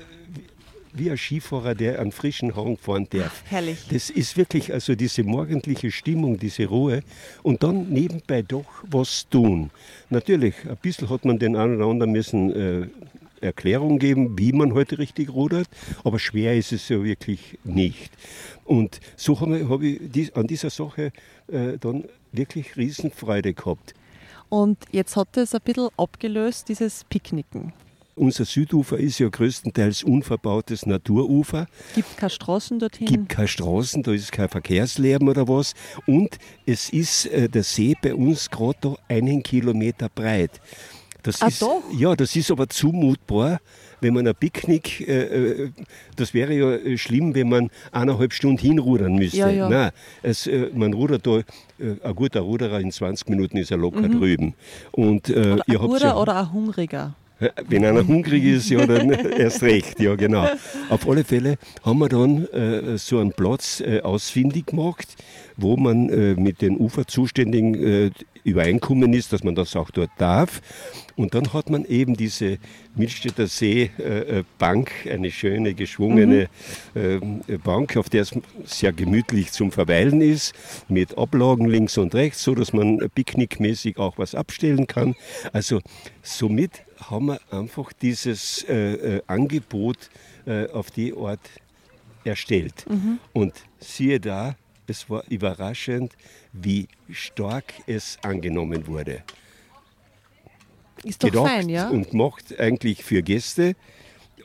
wie 0.93 1.11
ein 1.11 1.19
Skifahrer, 1.19 1.75
der 1.75 2.01
einen 2.01 2.13
frischen 2.13 2.55
Hang 2.55 2.77
fahren 2.77 3.09
darf. 3.11 3.43
Herrlich. 3.47 3.87
Das 3.91 4.11
ist 4.11 4.37
wirklich 4.37 4.73
also 4.73 4.95
diese 4.95 5.25
morgendliche 5.25 5.91
Stimmung, 5.91 6.39
diese 6.39 6.67
Ruhe 6.67 7.03
und 7.43 7.63
dann 7.63 7.89
nebenbei 7.91 8.43
doch 8.43 8.67
was 8.89 9.29
tun. 9.29 9.71
Natürlich, 10.11 10.55
ein 10.69 10.77
bisschen 10.77 11.11
hat 11.11 11.25
man 11.25 11.39
den 11.39 11.57
einen 11.57 11.77
oder 11.77 11.87
anderen 11.87 12.13
müssen 12.13 12.53
äh, 12.53 12.87
Erklärung 13.41 13.99
geben, 13.99 14.39
wie 14.39 14.53
man 14.53 14.73
heute 14.73 14.99
richtig 14.99 15.29
rudert, 15.29 15.69
aber 16.03 16.19
schwer 16.19 16.57
ist 16.57 16.73
es 16.73 16.89
ja 16.89 17.03
wirklich 17.03 17.59
nicht. 17.65 18.11
Und 18.65 19.01
so 19.17 19.41
habe 19.41 19.69
hab 19.69 19.83
ich 19.83 20.01
dies, 20.01 20.33
an 20.33 20.47
dieser 20.47 20.71
Sache 20.71 21.13
äh, 21.49 21.79
dann 21.79 22.05
wirklich 22.33 22.77
Riesenfreude 22.77 23.53
gehabt. 23.53 23.95
Und 24.55 24.79
jetzt 24.93 25.17
hat 25.17 25.37
es 25.37 25.53
ein 25.53 25.61
bisschen 25.65 25.89
abgelöst, 25.97 26.69
dieses 26.69 27.03
Picknicken. 27.03 27.73
Unser 28.15 28.45
Südufer 28.45 28.97
ist 28.97 29.19
ja 29.19 29.29
größtenteils 29.29 30.05
unverbautes 30.05 30.87
Naturufer. 30.87 31.67
Gibt 31.97 32.17
keine 32.17 32.31
Straßen 32.31 32.79
dorthin? 32.79 33.09
Gibt 33.09 33.29
keine 33.31 33.49
Straßen, 33.49 34.05
da 34.05 34.13
ist 34.13 34.31
kein 34.31 34.49
Verkehrslärm 34.49 35.27
oder 35.27 35.49
was. 35.49 35.75
Und 36.07 36.39
es 36.67 36.89
ist 36.91 37.27
äh, 37.27 37.49
der 37.49 37.65
See 37.65 37.97
bei 38.01 38.15
uns 38.15 38.49
gerade 38.49 38.95
einen 39.09 39.43
Kilometer 39.43 40.09
breit. 40.09 40.61
Das 41.25 41.43
Ah, 41.43 41.49
ist, 41.49 41.61
doch? 41.63 41.83
Ja, 41.97 42.15
das 42.15 42.37
ist 42.37 42.51
aber 42.51 42.69
zumutbar, 42.69 43.61
wenn 44.01 44.15
man 44.15 44.29
ein 44.29 44.35
Picknick, 44.35 45.01
äh, 45.09 45.23
äh, 45.65 45.71
das 46.17 46.35
wäre 46.35 46.53
ja 46.55 46.73
äh, 46.75 46.99
schlimm, 46.99 47.35
wenn 47.35 47.49
man 47.49 47.71
eineinhalb 47.93 48.33
Stunden 48.35 48.59
hinrudern 48.59 49.15
müsste. 49.15 49.39
Ja, 49.39 49.49
ja. 49.49 49.69
Nein, 49.69 49.91
es, 50.23 50.47
äh, 50.47 50.69
man 50.75 50.93
rudert 50.93 51.27
da, 51.27 51.39
äh, 51.39 51.43
ein 52.03 52.15
guter 52.15 52.41
Ruderer 52.43 52.79
in 52.81 52.93
20 52.93 53.29
Minuten 53.31 53.57
ist 53.57 53.71
er 53.71 53.79
locker 53.79 54.09
drüben. 54.09 54.55
Und, 54.93 55.31
äh, 55.31 55.35
Mhm. 55.35 55.53
Oder 55.55 55.63
ihr 55.67 55.81
ein 55.81 55.87
guter 55.89 56.07
ja, 56.09 56.17
oder 56.17 56.37
ein 56.41 56.53
hungriger? 56.53 57.15
wenn 57.69 57.85
einer 57.85 58.07
hungrig 58.07 58.45
ist, 58.45 58.71
ja, 58.71 58.87
dann 58.87 59.11
erst 59.11 59.63
recht, 59.63 59.99
ja, 60.01 60.15
genau. 60.15 60.47
Auf 60.89 61.09
alle 61.09 61.25
Fälle 61.25 61.57
haben 61.83 61.99
wir 61.99 62.09
dann 62.09 62.47
äh, 62.49 62.97
so 62.97 63.19
einen 63.19 63.33
Platz 63.33 63.81
äh, 63.81 64.01
ausfindig 64.03 64.67
gemacht, 64.67 65.09
wo 65.57 65.77
man 65.77 66.09
äh, 66.11 66.35
mit 66.35 66.63
den 66.63 66.79
Uferzuständigen 66.79 67.75
äh, 67.75 68.11
übereinkommen 68.45 69.13
ist, 69.15 69.33
dass 69.33 69.43
man 69.43 69.55
das 69.55 69.75
auch 69.75 69.91
dort 69.91 70.11
darf. 70.19 70.61
Und 71.17 71.35
dann 71.35 71.53
hat 71.53 71.71
man 71.71 71.85
eben 71.85 72.17
diese 72.17 72.59
Milchstädter 72.95 73.47
See 73.47 73.91
äh, 73.99 74.41
äh, 74.41 74.45
Bank, 74.59 74.91
eine 75.11 75.31
schöne, 75.31 75.75
geschwungene 75.75 76.49
äh, 76.95 77.19
Bank, 77.63 77.97
auf 77.97 78.09
der 78.09 78.23
es 78.23 78.33
sehr 78.65 78.93
gemütlich 78.93 79.53
zum 79.53 79.73
Verweilen 79.73 80.21
ist, 80.21 80.55
mit 80.89 81.17
Ablagen 81.17 81.67
links 81.69 81.97
und 81.99 82.15
rechts, 82.15 82.43
so 82.43 82.55
dass 82.55 82.73
man 82.73 82.99
picknickmäßig 83.15 83.97
auch 83.97 84.19
was 84.19 84.35
abstellen 84.35 84.87
kann. 84.87 85.15
Also 85.53 85.81
somit 86.23 86.83
haben 86.99 87.27
wir 87.27 87.41
einfach 87.51 87.93
dieses 87.93 88.63
äh, 88.65 89.21
Angebot 89.27 90.11
auf 90.75 90.91
die 90.91 91.15
Art 91.17 91.41
erstellt. 92.23 92.85
Und 93.33 93.55
siehe 93.79 94.21
da, 94.21 94.57
es 94.87 95.09
war 95.09 95.25
überraschend, 95.31 96.13
wie 96.55 96.89
stark 97.11 97.75
es 97.87 98.19
angenommen 98.23 98.87
wurde. 98.87 99.23
Ist 101.03 101.23
doch 101.23 101.31
Gedacht 101.31 101.49
fein, 101.49 101.69
ja? 101.69 101.91
und 101.91 102.11
gemacht 102.11 102.59
eigentlich 102.59 103.05
für 103.05 103.23
Gäste 103.23 103.75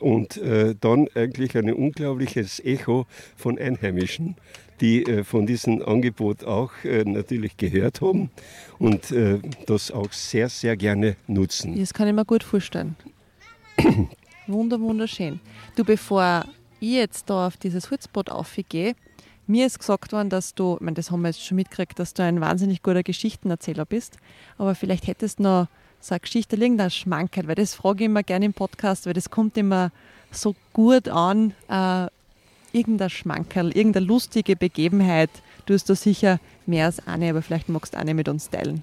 und 0.00 0.36
äh, 0.36 0.74
dann 0.78 1.08
eigentlich 1.14 1.56
ein 1.56 1.72
unglaubliches 1.72 2.60
Echo 2.60 3.06
von 3.36 3.58
Einheimischen, 3.58 4.36
die 4.80 5.04
äh, 5.04 5.24
von 5.24 5.46
diesem 5.46 5.82
Angebot 5.82 6.44
auch 6.44 6.72
äh, 6.84 7.04
natürlich 7.04 7.56
gehört 7.56 8.00
haben 8.00 8.30
und 8.78 9.10
äh, 9.10 9.38
das 9.66 9.90
auch 9.90 10.12
sehr, 10.12 10.48
sehr 10.48 10.76
gerne 10.76 11.16
nutzen. 11.26 11.78
Das 11.78 11.94
kann 11.94 12.08
ich 12.08 12.14
mir 12.14 12.24
gut 12.24 12.42
vorstellen. 12.42 12.96
Wunder, 14.46 14.80
wunderschön. 14.80 15.40
Du, 15.76 15.84
bevor 15.84 16.44
ich 16.80 16.92
jetzt 16.92 17.30
da 17.30 17.46
auf 17.46 17.56
dieses 17.56 17.90
Holzboot 17.90 18.30
aufgehe, 18.30 18.94
mir 19.50 19.66
ist 19.66 19.78
gesagt 19.78 20.12
worden, 20.12 20.30
dass 20.30 20.54
du, 20.54 20.74
ich 20.76 20.80
meine, 20.80 20.94
das 20.94 21.10
haben 21.10 21.22
wir 21.22 21.28
jetzt 21.28 21.44
schon 21.44 21.56
mitgekriegt, 21.56 21.98
dass 21.98 22.14
du 22.14 22.22
ein 22.22 22.40
wahnsinnig 22.40 22.82
guter 22.82 23.02
Geschichtenerzähler 23.02 23.84
bist, 23.84 24.16
aber 24.58 24.74
vielleicht 24.74 25.06
hättest 25.06 25.38
du 25.38 25.42
noch 25.42 25.68
so 26.00 26.14
eine 26.14 26.20
Geschichte, 26.20 26.56
irgendeine 26.56 26.90
Schmankerl, 26.90 27.48
weil 27.48 27.56
das 27.56 27.74
frage 27.74 28.04
ich 28.04 28.06
immer 28.06 28.22
gerne 28.22 28.46
im 28.46 28.54
Podcast, 28.54 29.06
weil 29.06 29.12
das 29.12 29.30
kommt 29.30 29.56
immer 29.58 29.90
so 30.30 30.54
gut 30.72 31.08
an, 31.08 31.52
äh, 31.68 32.06
irgendein 32.72 33.10
Schmankerl, 33.10 33.76
irgendeine 33.76 34.06
lustige 34.06 34.56
Begebenheit. 34.56 35.30
Du 35.66 35.74
hast 35.74 35.90
da 35.90 35.94
sicher 35.94 36.38
mehr 36.66 36.86
als 36.86 37.06
eine, 37.06 37.30
aber 37.30 37.42
vielleicht 37.42 37.68
magst 37.68 37.94
du 37.94 37.98
eine 37.98 38.14
mit 38.14 38.28
uns 38.28 38.48
teilen. 38.48 38.82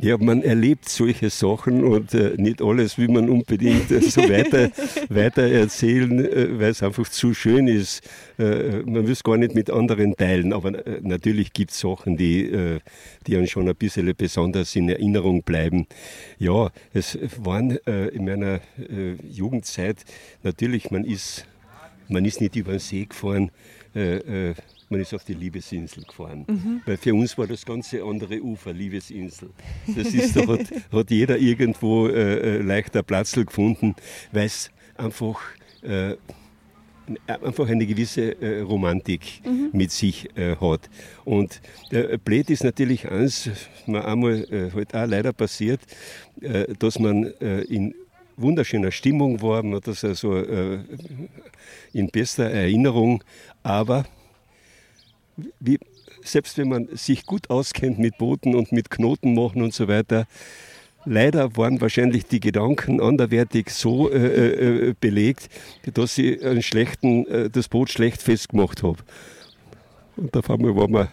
Ja, 0.00 0.18
man 0.18 0.42
erlebt 0.42 0.88
solche 0.88 1.30
Sachen 1.30 1.84
und 1.84 2.14
äh, 2.14 2.34
nicht 2.36 2.60
alles 2.60 2.98
will 2.98 3.08
man 3.08 3.30
unbedingt 3.30 3.92
äh, 3.92 4.00
so 4.00 4.22
weiter, 4.28 4.70
weiter 5.08 5.42
erzählen, 5.42 6.24
äh, 6.24 6.58
weil 6.58 6.70
es 6.70 6.82
einfach 6.82 7.08
zu 7.08 7.32
schön 7.32 7.68
ist. 7.68 8.02
Äh, 8.36 8.82
man 8.84 9.06
will 9.06 9.12
es 9.12 9.22
gar 9.22 9.36
nicht 9.36 9.54
mit 9.54 9.70
anderen 9.70 10.16
teilen, 10.16 10.52
aber 10.52 10.84
äh, 10.84 11.00
natürlich 11.00 11.52
gibt 11.52 11.70
es 11.70 11.78
Sachen, 11.78 12.16
die, 12.16 12.44
äh, 12.44 12.80
die 13.28 13.36
einem 13.36 13.46
schon 13.46 13.68
ein 13.68 13.76
bisschen 13.76 14.12
besonders 14.16 14.74
in 14.74 14.88
Erinnerung 14.88 15.44
bleiben. 15.44 15.86
Ja, 16.38 16.70
es 16.92 17.18
waren 17.38 17.70
in 17.86 18.24
meiner 18.24 18.60
Jugendzeit 19.30 19.98
natürlich, 20.42 20.90
man 20.90 21.04
ist, 21.04 21.46
man 22.08 22.24
ist 22.24 22.40
nicht 22.40 22.56
über 22.56 22.72
den 22.72 22.80
See 22.80 23.06
gefahren, 23.06 23.50
man 24.88 25.00
ist 25.00 25.14
auf 25.14 25.24
die 25.24 25.34
Liebesinsel 25.34 26.04
gefahren. 26.04 26.44
Weil 26.86 26.96
für 26.96 27.14
uns 27.14 27.36
war 27.38 27.46
das 27.46 27.64
ganze 27.64 28.02
andere 28.02 28.40
Ufer, 28.40 28.72
Liebesinsel. 28.72 29.50
Das 29.86 30.08
ist, 30.14 30.36
da 30.36 30.46
hat, 30.46 30.70
hat 30.92 31.10
jeder 31.10 31.38
irgendwo 31.38 32.08
äh, 32.08 32.56
äh, 32.58 32.58
leichter 32.58 33.02
Platz 33.02 33.32
gefunden, 33.32 33.94
weil 34.32 34.46
es 34.46 34.70
einfach, 34.96 35.40
äh, 35.82 36.16
einfach 37.26 37.68
eine 37.68 37.86
gewisse 37.86 38.40
äh, 38.40 38.60
Romantik 38.60 39.42
mit 39.72 39.90
sich 39.90 40.28
äh, 40.36 40.56
hat. 40.56 40.88
Und 41.24 41.60
äh, 41.90 42.18
blöd 42.18 42.50
ist 42.50 42.64
natürlich 42.64 43.10
eins, 43.10 43.50
mir 43.86 44.04
einmal 44.04 44.44
äh, 44.50 44.70
halt 44.72 44.94
auch 44.94 45.06
leider 45.06 45.32
passiert, 45.32 45.80
äh, 46.40 46.72
dass 46.78 46.98
man 46.98 47.24
äh, 47.40 47.62
in 47.62 47.94
wunderschöner 48.36 48.90
Stimmung 48.90 49.40
war, 49.42 49.62
man 49.62 49.76
hat 49.76 49.86
das 49.86 50.02
also 50.02 50.42
in 51.92 52.08
bester 52.10 52.50
Erinnerung, 52.50 53.22
aber 53.62 54.06
wie, 55.60 55.78
selbst 56.22 56.58
wenn 56.58 56.68
man 56.68 56.88
sich 56.92 57.26
gut 57.26 57.50
auskennt 57.50 57.98
mit 57.98 58.18
Booten 58.18 58.54
und 58.54 58.72
mit 58.72 58.90
Knoten 58.90 59.34
machen 59.34 59.62
und 59.62 59.74
so 59.74 59.88
weiter, 59.88 60.26
leider 61.04 61.56
waren 61.56 61.80
wahrscheinlich 61.80 62.26
die 62.26 62.40
Gedanken 62.40 63.00
anderwertig 63.00 63.70
so 63.70 64.10
äh, 64.10 64.88
äh, 64.88 64.94
belegt, 64.98 65.48
dass 65.92 66.18
ich 66.18 66.44
einen 66.44 66.62
schlechten, 66.62 67.26
äh, 67.26 67.50
das 67.50 67.68
Boot 67.68 67.90
schlecht 67.90 68.22
festgemacht 68.22 68.82
habe. 68.82 68.98
Und 70.16 70.36
auf 70.36 70.48
einmal 70.50 70.76
war 70.76 70.88
man 70.88 71.08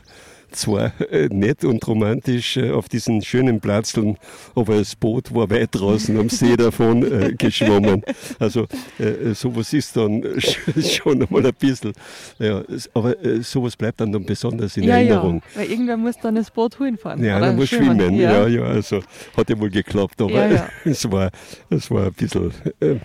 zwar 0.52 0.94
äh, 1.12 1.28
nett 1.32 1.64
und 1.64 1.86
romantisch 1.88 2.58
äh, 2.58 2.72
auf 2.72 2.90
diesen 2.90 3.22
schönen 3.22 3.60
Platzeln, 3.60 4.18
aber 4.56 4.78
das 4.78 4.96
Boot 4.96 5.34
war 5.34 5.50
weit 5.50 5.70
draußen 5.72 6.18
am 6.20 6.30
See 6.30 6.56
davon 6.56 7.04
äh, 7.04 7.34
geschwommen. 7.38 8.04
Also 8.40 8.68
äh, 9.00 9.34
sowas 9.34 9.74
ist 9.74 9.96
dann 9.98 10.24
schon 10.82 11.24
einmal 11.24 11.46
ein 11.46 11.54
bisschen. 11.58 11.94
Ja, 12.40 12.64
aber 12.94 13.24
äh, 13.24 13.42
sowas 13.42 13.76
bleibt 13.76 14.02
dann, 14.02 14.12
dann 14.12 14.26
besonders 14.26 14.78
in 14.78 14.84
ja, 14.84 14.96
Erinnerung. 14.96 15.42
ja, 15.54 15.62
weil 15.62 15.72
irgendwer 15.72 15.98
muss 15.98 16.18
dann 16.18 16.36
das 16.36 16.52
Boot 16.52 16.78
hinfahren. 16.78 17.24
Ja, 17.24 17.38
oder 17.38 17.48
dann 17.48 17.56
muss 17.56 17.70
schwimmen. 17.70 18.16
Ja. 18.16 18.48
ja, 18.48 18.64
also 18.64 19.02
hat 19.36 19.50
ja 19.50 19.60
wohl 19.60 19.70
geklappt, 19.70 20.22
aber 20.22 20.32
Ja, 20.32 20.48
ja. 20.48 20.70
es, 20.86 21.10
war, 21.12 21.32
es 21.70 21.90
war 21.90 22.08
ein 22.08 22.14
bisschen 22.14 22.52
äh, 22.80 22.96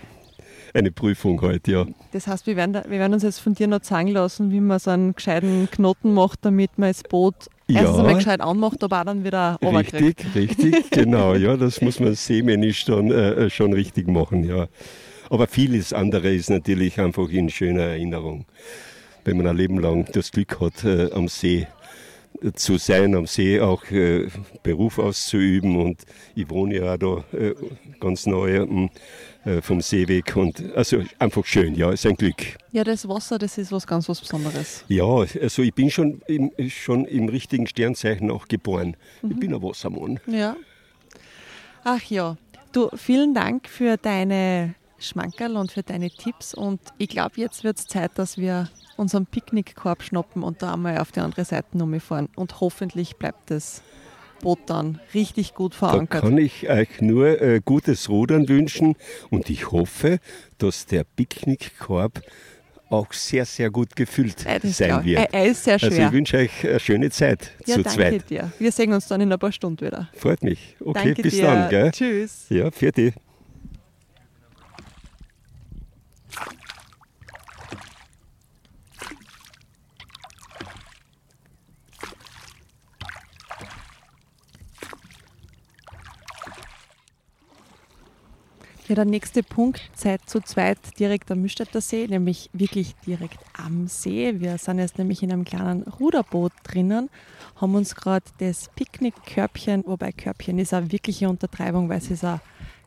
eine 0.77 0.91
Prüfung 0.91 1.41
halt, 1.41 1.67
ja. 1.67 1.85
Das 2.11 2.27
heißt, 2.27 2.47
wir 2.47 2.55
werden, 2.55 2.73
da, 2.73 2.83
wir 2.87 2.99
werden 2.99 3.13
uns 3.13 3.23
jetzt 3.23 3.39
von 3.39 3.53
dir 3.53 3.67
noch 3.67 3.81
zeigen 3.81 4.09
lassen, 4.09 4.51
wie 4.51 4.59
man 4.59 4.79
so 4.79 4.91
einen 4.91 5.13
gescheiten 5.15 5.69
Knoten 5.71 6.13
macht, 6.13 6.39
damit 6.45 6.77
man 6.77 6.89
das 6.89 7.03
Boot 7.03 7.35
Ja. 7.67 7.81
erstens 7.81 7.99
einmal 7.99 8.15
gescheit 8.15 8.41
anmacht, 8.41 8.83
aber 8.83 9.01
auch 9.01 9.05
dann 9.05 9.23
wieder. 9.23 9.57
Richtig, 9.61 10.15
richtig, 10.35 10.89
genau, 10.91 11.33
ja, 11.35 11.57
das 11.57 11.81
muss 11.81 11.99
man 11.99 12.13
seemännisch 12.13 12.85
dann 12.85 13.11
äh, 13.11 13.49
schon 13.49 13.73
richtig 13.73 14.07
machen, 14.07 14.43
ja. 14.43 14.67
Aber 15.29 15.47
vieles 15.47 15.91
andere 15.93 16.33
ist 16.33 16.49
natürlich 16.49 16.99
einfach 17.01 17.29
in 17.29 17.49
schöner 17.49 17.81
Erinnerung, 17.83 18.45
wenn 19.25 19.37
man 19.37 19.47
ein 19.47 19.57
Leben 19.57 19.79
lang 19.79 20.05
das 20.13 20.31
Glück 20.31 20.59
hat, 20.61 20.83
äh, 20.85 21.11
am 21.11 21.27
See 21.27 21.61
äh, 21.61 21.65
zu 22.55 22.77
sein, 22.77 23.15
am 23.15 23.25
See 23.25 23.59
auch 23.59 23.83
äh, 23.91 24.27
Beruf 24.63 24.99
auszuüben 24.99 25.77
und 25.77 26.03
ich 26.35 26.49
wohne 26.49 26.75
ja 26.75 26.97
da 26.97 27.23
äh, 27.33 27.53
ganz 27.99 28.25
nahe 28.25 28.57
ähm, 28.57 28.89
äh, 29.45 29.61
vom 29.61 29.81
See 29.81 30.07
weg 30.07 30.35
und 30.35 30.75
also 30.75 31.03
einfach 31.19 31.45
schön, 31.45 31.75
ja, 31.75 31.91
ist 31.91 32.05
ein 32.05 32.15
Glück. 32.15 32.57
Ja, 32.71 32.83
das 32.83 33.07
Wasser, 33.07 33.37
das 33.37 33.57
ist 33.57 33.71
was 33.71 33.87
ganz 33.87 34.07
was 34.09 34.19
Besonderes. 34.19 34.83
Ja, 34.87 35.05
also 35.05 35.61
ich 35.61 35.73
bin 35.73 35.89
schon 35.89 36.21
im, 36.27 36.51
schon 36.69 37.05
im 37.05 37.29
richtigen 37.29 37.67
Sternzeichen 37.67 38.29
auch 38.31 38.47
geboren. 38.47 38.95
Ich 39.27 39.39
bin 39.39 39.53
ein 39.53 39.61
Wassermann. 39.61 40.19
Ja. 40.27 40.55
Ach 41.83 42.03
ja, 42.03 42.37
du, 42.71 42.89
vielen 42.95 43.33
Dank 43.33 43.67
für 43.69 43.97
deine 43.97 44.75
Schmankerl 44.99 45.55
und 45.57 45.71
für 45.71 45.83
deine 45.83 46.09
Tipps 46.09 46.53
und 46.53 46.79
ich 46.97 47.09
glaube, 47.09 47.33
jetzt 47.37 47.63
wird 47.63 47.77
es 47.79 47.85
Zeit, 47.87 48.11
dass 48.15 48.37
wir 48.37 48.69
unseren 48.97 49.25
Picknickkorb 49.25 50.01
schnappen 50.03 50.43
und 50.43 50.61
da 50.61 50.73
einmal 50.73 50.97
auf 50.97 51.11
die 51.11 51.19
andere 51.19 51.45
Seite 51.45 51.67
fahren 51.99 52.29
und 52.35 52.59
hoffentlich 52.61 53.15
bleibt 53.17 53.51
es 53.51 53.81
Boot 54.41 54.59
dann 54.67 54.99
richtig 55.13 55.55
gut 55.55 55.73
Da 55.73 55.77
verankert. 55.89 56.21
kann 56.21 56.37
ich 56.37 56.69
euch 56.69 57.01
nur 57.01 57.41
äh, 57.41 57.59
gutes 57.63 58.07
Rudern 58.09 58.47
wünschen 58.47 58.95
und 59.29 59.49
ich 59.49 59.71
hoffe, 59.71 60.19
dass 60.59 60.85
der 60.85 61.03
Picknickkorb 61.03 62.21
auch 62.89 63.11
sehr, 63.13 63.45
sehr 63.45 63.69
gut 63.69 63.95
gefüllt 63.95 64.45
Äh, 64.45 64.59
das 64.59 64.77
sein 64.77 64.99
ich. 65.01 65.05
wird. 65.07 65.19
Er, 65.19 65.33
er 65.33 65.45
ist 65.47 65.63
sehr 65.63 65.73
Also 65.73 65.87
schwer. 65.87 66.07
ich 66.07 66.11
wünsche 66.13 66.37
euch 66.37 66.67
eine 66.67 66.79
schöne 66.79 67.09
Zeit 67.09 67.51
ja, 67.65 67.75
zu 67.75 67.83
danke 67.83 67.99
zweit. 67.99 68.29
dir. 68.29 68.51
Wir 68.59 68.71
sehen 68.71 68.93
uns 68.93 69.07
dann 69.07 69.21
in 69.21 69.31
ein 69.33 69.39
paar 69.39 69.51
Stunden 69.51 69.85
wieder. 69.85 70.07
Freut 70.15 70.43
mich. 70.43 70.75
Okay, 70.79 71.03
danke 71.05 71.21
bis 71.23 71.33
dir. 71.33 71.41
dann. 71.43 71.69
Gell? 71.69 71.91
Tschüss. 71.91 72.45
Ja, 72.49 72.71
für 72.71 72.91
dich. 72.91 73.13
Ja, 88.87 88.95
der 88.95 89.03
nächste 89.03 89.43
Punkt, 89.43 89.81
Zeit 89.95 90.21
zu 90.27 90.39
zweit 90.39 90.77
direkt 90.97 91.29
am 91.29 91.41
Mühlstädter 91.41 91.81
See, 91.81 92.07
nämlich 92.07 92.49
wirklich 92.53 92.95
direkt 93.05 93.37
am 93.51 93.89
See. 93.89 94.39
Wir 94.39 94.57
sind 94.57 94.79
jetzt 94.79 94.97
nämlich 94.97 95.21
in 95.21 95.33
einem 95.33 95.43
kleinen 95.43 95.83
Ruderboot 95.83 96.53
drinnen, 96.63 97.09
haben 97.57 97.75
uns 97.75 97.95
gerade 97.95 98.23
das 98.37 98.69
Picknickkörbchen, 98.77 99.83
wobei 99.85 100.13
Körbchen 100.13 100.57
ist 100.57 100.73
eine 100.73 100.89
wirkliche 100.89 101.27
Untertreibung, 101.27 101.89
weil 101.89 101.97
es 101.97 102.09
ist 102.09 102.23
ein 102.23 102.39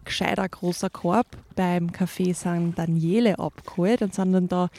gescheiter 0.07 0.49
großer 0.49 0.89
Korb 0.89 1.27
beim 1.55 1.89
Café 1.89 2.33
San 2.33 2.75
Daniele 2.75 3.39
abgeholt 3.39 4.01
und 4.01 4.15
sind 4.15 4.33
dann 4.33 4.49
da 4.49 4.71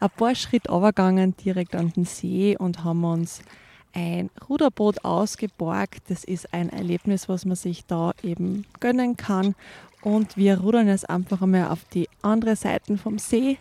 ein 0.00 0.08
paar 0.08 0.34
Schritte 0.34 0.72
runtergegangen 0.72 1.36
direkt 1.36 1.74
an 1.74 1.92
den 1.92 2.06
See 2.06 2.56
und 2.56 2.84
haben 2.84 3.04
uns 3.04 3.42
ein 3.92 4.30
Ruderboot 4.48 5.04
ausgeborgt. 5.04 6.02
Das 6.08 6.24
ist 6.24 6.54
ein 6.54 6.70
Erlebnis, 6.70 7.28
was 7.28 7.44
man 7.44 7.56
sich 7.56 7.84
da 7.86 8.12
eben 8.22 8.64
gönnen 8.78 9.16
kann. 9.16 9.54
Und 10.02 10.36
wir 10.36 10.60
rudern 10.60 10.88
jetzt 10.88 11.08
einfach 11.10 11.42
einmal 11.42 11.68
auf 11.68 11.84
die 11.84 12.08
andere 12.22 12.56
Seite 12.56 12.96
vom 12.96 13.18
See. 13.18 13.58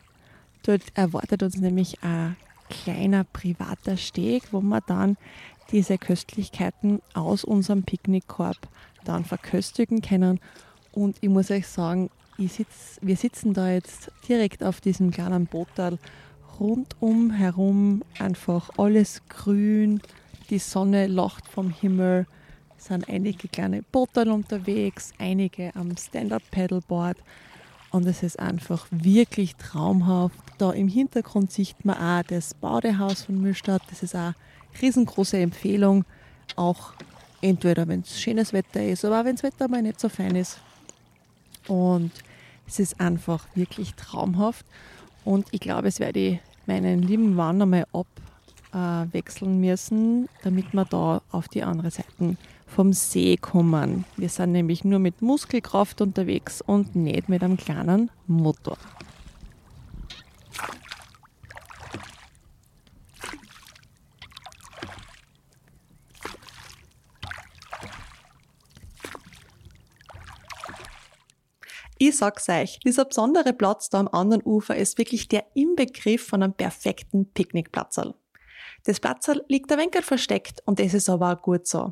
Dort 0.64 0.84
erwartet 0.94 1.44
uns 1.44 1.58
nämlich 1.58 2.02
ein 2.04 2.36
kleiner 2.70 3.24
privater 3.24 3.98
Steg, 3.98 4.44
wo 4.52 4.62
wir 4.62 4.82
dann 4.82 5.18
diese 5.72 5.98
Köstlichkeiten 5.98 7.02
aus 7.14 7.44
unserem 7.44 7.84
Picknickkorb 7.84 8.58
dann 9.04 9.26
verköstigen 9.26 10.02
können. 10.02 10.40
Und 10.92 11.18
ich 11.22 11.30
muss 11.30 11.52
euch 11.52 11.68
sagen, 11.68 12.10
sitz, 12.38 13.00
wir 13.02 13.18
sitzen 13.18 13.54
da 13.54 13.70
jetzt 13.72 14.12
direkt 14.28 14.64
auf 14.64 14.82
diesem 14.82 15.12
kleinen 15.12 15.46
Bootal. 15.46 15.98
Rundum 16.60 17.32
herum 17.32 18.04
einfach 18.18 18.70
alles 18.78 19.22
grün, 19.30 20.02
die 20.50 20.60
Sonne 20.60 21.08
lacht 21.08 21.48
vom 21.48 21.70
Himmel, 21.70 22.26
sind 22.80 23.10
einige 23.10 23.48
kleine 23.48 23.84
Boote 23.84 24.32
unterwegs, 24.32 25.12
einige 25.20 25.76
am 25.76 25.96
Stand-Up-Paddleboard 25.96 27.18
und 27.92 28.06
es 28.06 28.24
ist 28.24 28.40
einfach 28.40 28.88
wirklich 28.92 29.56
traumhaft. 29.56 30.38
Da 30.58 30.72
im 30.72 30.88
Hintergrund 30.88 31.52
sieht 31.52 31.84
man 31.84 31.98
auch 31.98 32.24
das 32.28 32.54
Badehaus 32.54 33.24
von 33.24 33.40
Mühlstadt, 33.40 33.82
das 33.90 34.04
ist 34.04 34.16
eine 34.16 34.36
riesengroße 34.82 35.38
Empfehlung, 35.38 36.06
auch 36.56 36.94
entweder 37.42 37.88
wenn 37.88 38.02
es 38.02 38.20
schönes 38.20 38.54
Wetter 38.54 38.84
ist, 38.84 39.06
aber 39.06 39.22
auch 39.22 39.26
wenn 39.26 39.36
das 39.36 39.44
Wetter 39.44 39.68
mal 39.68 39.82
nicht 39.82 40.00
so 40.00 40.10
fein 40.10 40.36
ist. 40.36 40.60
Und 41.68 42.12
es 42.68 42.80
ist 42.80 43.00
einfach 43.00 43.46
wirklich 43.56 43.96
traumhaft 43.96 44.66
und 45.26 45.48
ich 45.52 45.60
glaube, 45.60 45.88
es 45.88 46.00
werde 46.00 46.20
ich 46.20 46.40
meinen 46.66 47.02
lieben 47.02 47.36
Mann 47.36 47.62
einmal 47.62 47.86
abwechseln 48.72 49.60
müssen, 49.60 50.30
damit 50.44 50.74
wir 50.74 50.86
da 50.86 51.22
auf 51.32 51.48
die 51.48 51.64
andere 51.64 51.92
Seite 51.92 52.38
vom 52.68 52.94
See 52.94 53.38
kommen. 53.38 54.06
Wir 54.18 54.30
sind 54.30 54.52
nämlich 54.52 54.84
nur 54.84 55.00
mit 55.00 55.22
Muskelkraft 55.22 56.02
unterwegs 56.02 56.62
und 56.62 56.96
nicht 56.96 57.30
mit 57.30 57.44
einem 57.44 57.58
kleinen 57.58 58.12
Motor. 58.28 58.78
Ich 72.02 72.16
sag's 72.16 72.48
euch, 72.48 72.80
dieser 72.80 73.04
besondere 73.04 73.52
Platz 73.52 73.90
da 73.90 74.00
am 74.00 74.08
anderen 74.08 74.42
Ufer 74.44 74.74
ist 74.74 74.98
wirklich 74.98 75.28
der 75.28 75.46
Inbegriff 75.54 76.26
von 76.26 76.42
einem 76.42 76.54
perfekten 76.54 77.30
Picknickplatzerl. 77.34 78.16
Das 78.84 79.00
Platzerl 79.00 79.44
liegt 79.48 79.72
ein 79.72 79.80
wenig 79.80 80.06
versteckt 80.06 80.62
und 80.66 80.80
das 80.80 80.94
ist 80.94 81.10
aber 81.10 81.34
auch 81.34 81.42
gut 81.42 81.68
so. 81.68 81.92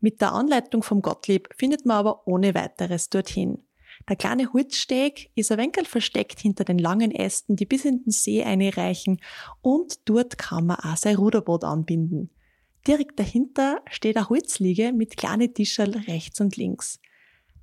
Mit 0.00 0.20
der 0.20 0.32
Anleitung 0.32 0.82
vom 0.82 1.00
Gottlieb 1.00 1.48
findet 1.56 1.86
man 1.86 1.98
aber 1.98 2.26
ohne 2.26 2.54
weiteres 2.54 3.08
dorthin. 3.08 3.62
Der 4.08 4.16
kleine 4.16 4.52
Holzsteg 4.52 5.30
ist 5.34 5.50
ein 5.50 5.58
wenig 5.58 5.88
versteckt 5.88 6.40
hinter 6.40 6.64
den 6.64 6.78
langen 6.78 7.10
Ästen, 7.10 7.56
die 7.56 7.64
bis 7.64 7.84
in 7.84 8.02
den 8.02 8.10
See 8.10 8.42
einreichen 8.42 9.20
und 9.62 10.08
dort 10.08 10.36
kann 10.36 10.66
man 10.66 10.76
auch 10.76 10.96
sein 10.96 11.16
Ruderboot 11.16 11.64
anbinden. 11.64 12.30
Direkt 12.86 13.18
dahinter 13.18 13.80
steht 13.90 14.16
eine 14.16 14.28
Holzliege 14.28 14.92
mit 14.92 15.16
kleinen 15.16 15.54
Tischerl 15.54 15.96
rechts 16.06 16.40
und 16.40 16.56
links. 16.56 17.00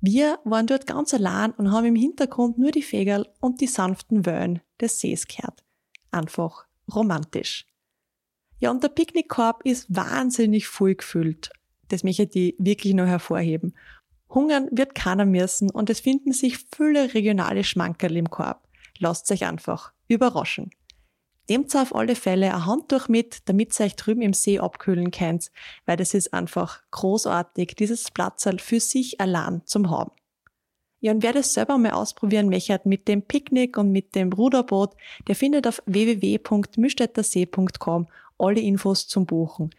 Wir 0.00 0.40
waren 0.44 0.66
dort 0.66 0.88
ganz 0.88 1.14
allein 1.14 1.52
und 1.52 1.70
haben 1.70 1.86
im 1.86 1.94
Hintergrund 1.94 2.58
nur 2.58 2.72
die 2.72 2.82
Fegerl 2.82 3.28
und 3.40 3.60
die 3.60 3.68
sanften 3.68 4.26
Wellen 4.26 4.60
des 4.80 4.98
Sees 4.98 5.28
gehört. 5.28 5.62
Einfach 6.10 6.66
romantisch. 6.92 7.66
Ja, 8.62 8.70
und 8.70 8.82
der 8.84 8.90
Picknickkorb 8.90 9.62
ist 9.64 9.86
wahnsinnig 9.88 10.68
voll 10.68 10.94
gefüllt. 10.94 11.50
Das 11.88 12.04
möchte 12.04 12.28
ich 12.32 12.54
wirklich 12.60 12.94
noch 12.94 13.06
hervorheben. 13.06 13.74
Hungern 14.30 14.68
wird 14.70 14.94
keiner 14.94 15.26
müssen 15.26 15.68
und 15.68 15.90
es 15.90 15.98
finden 15.98 16.32
sich 16.32 16.58
viele 16.72 17.12
regionale 17.12 17.64
Schmankerl 17.64 18.16
im 18.16 18.30
Korb. 18.30 18.62
Lasst 19.00 19.32
euch 19.32 19.44
einfach 19.44 19.92
überraschen. 20.06 20.70
Nehmt 21.50 21.74
auf 21.74 21.92
alle 21.92 22.14
Fälle 22.14 22.54
ein 22.54 22.64
Handtuch 22.64 23.08
mit, 23.08 23.48
damit 23.48 23.80
ihr 23.80 23.86
euch 23.86 23.96
drüben 23.96 24.22
im 24.22 24.32
See 24.32 24.60
abkühlen 24.60 25.10
könnt, 25.10 25.50
weil 25.84 25.96
das 25.96 26.14
ist 26.14 26.32
einfach 26.32 26.82
großartig, 26.92 27.74
dieses 27.74 28.12
Platzerl 28.12 28.60
für 28.60 28.78
sich 28.78 29.20
allein 29.20 29.62
zum 29.64 29.90
haben. 29.90 30.12
Ja, 31.00 31.10
und 31.10 31.24
wer 31.24 31.32
das 31.32 31.52
selber 31.52 31.78
mal 31.78 31.90
ausprobieren 31.90 32.48
möchte 32.48 32.80
mit 32.84 33.08
dem 33.08 33.22
Picknick 33.22 33.76
und 33.76 33.90
mit 33.90 34.14
dem 34.14 34.32
Ruderboot, 34.32 34.94
der 35.26 35.34
findet 35.34 35.66
auf 35.66 35.82
www.müstädtersee.com 35.86 38.06
alle 38.38 38.60
Infos 38.60 39.08
zum 39.08 39.26
Buchen. 39.26 39.70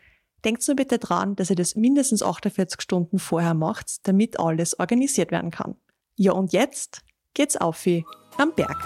Denkt 0.43 0.67
nur 0.67 0.75
bitte 0.75 0.99
dran, 0.99 1.35
dass 1.35 1.49
ihr 1.49 1.55
das 1.55 1.75
mindestens 1.75 2.21
48 2.21 2.81
Stunden 2.81 3.19
vorher 3.19 3.53
macht, 3.53 4.07
damit 4.07 4.39
alles 4.39 4.77
organisiert 4.77 5.31
werden 5.31 5.51
kann. 5.51 5.75
Ja, 6.15 6.33
und 6.33 6.51
jetzt 6.51 7.01
geht's 7.33 7.55
auf 7.55 7.85
wie 7.85 8.05
am 8.37 8.53
Berg. 8.53 8.77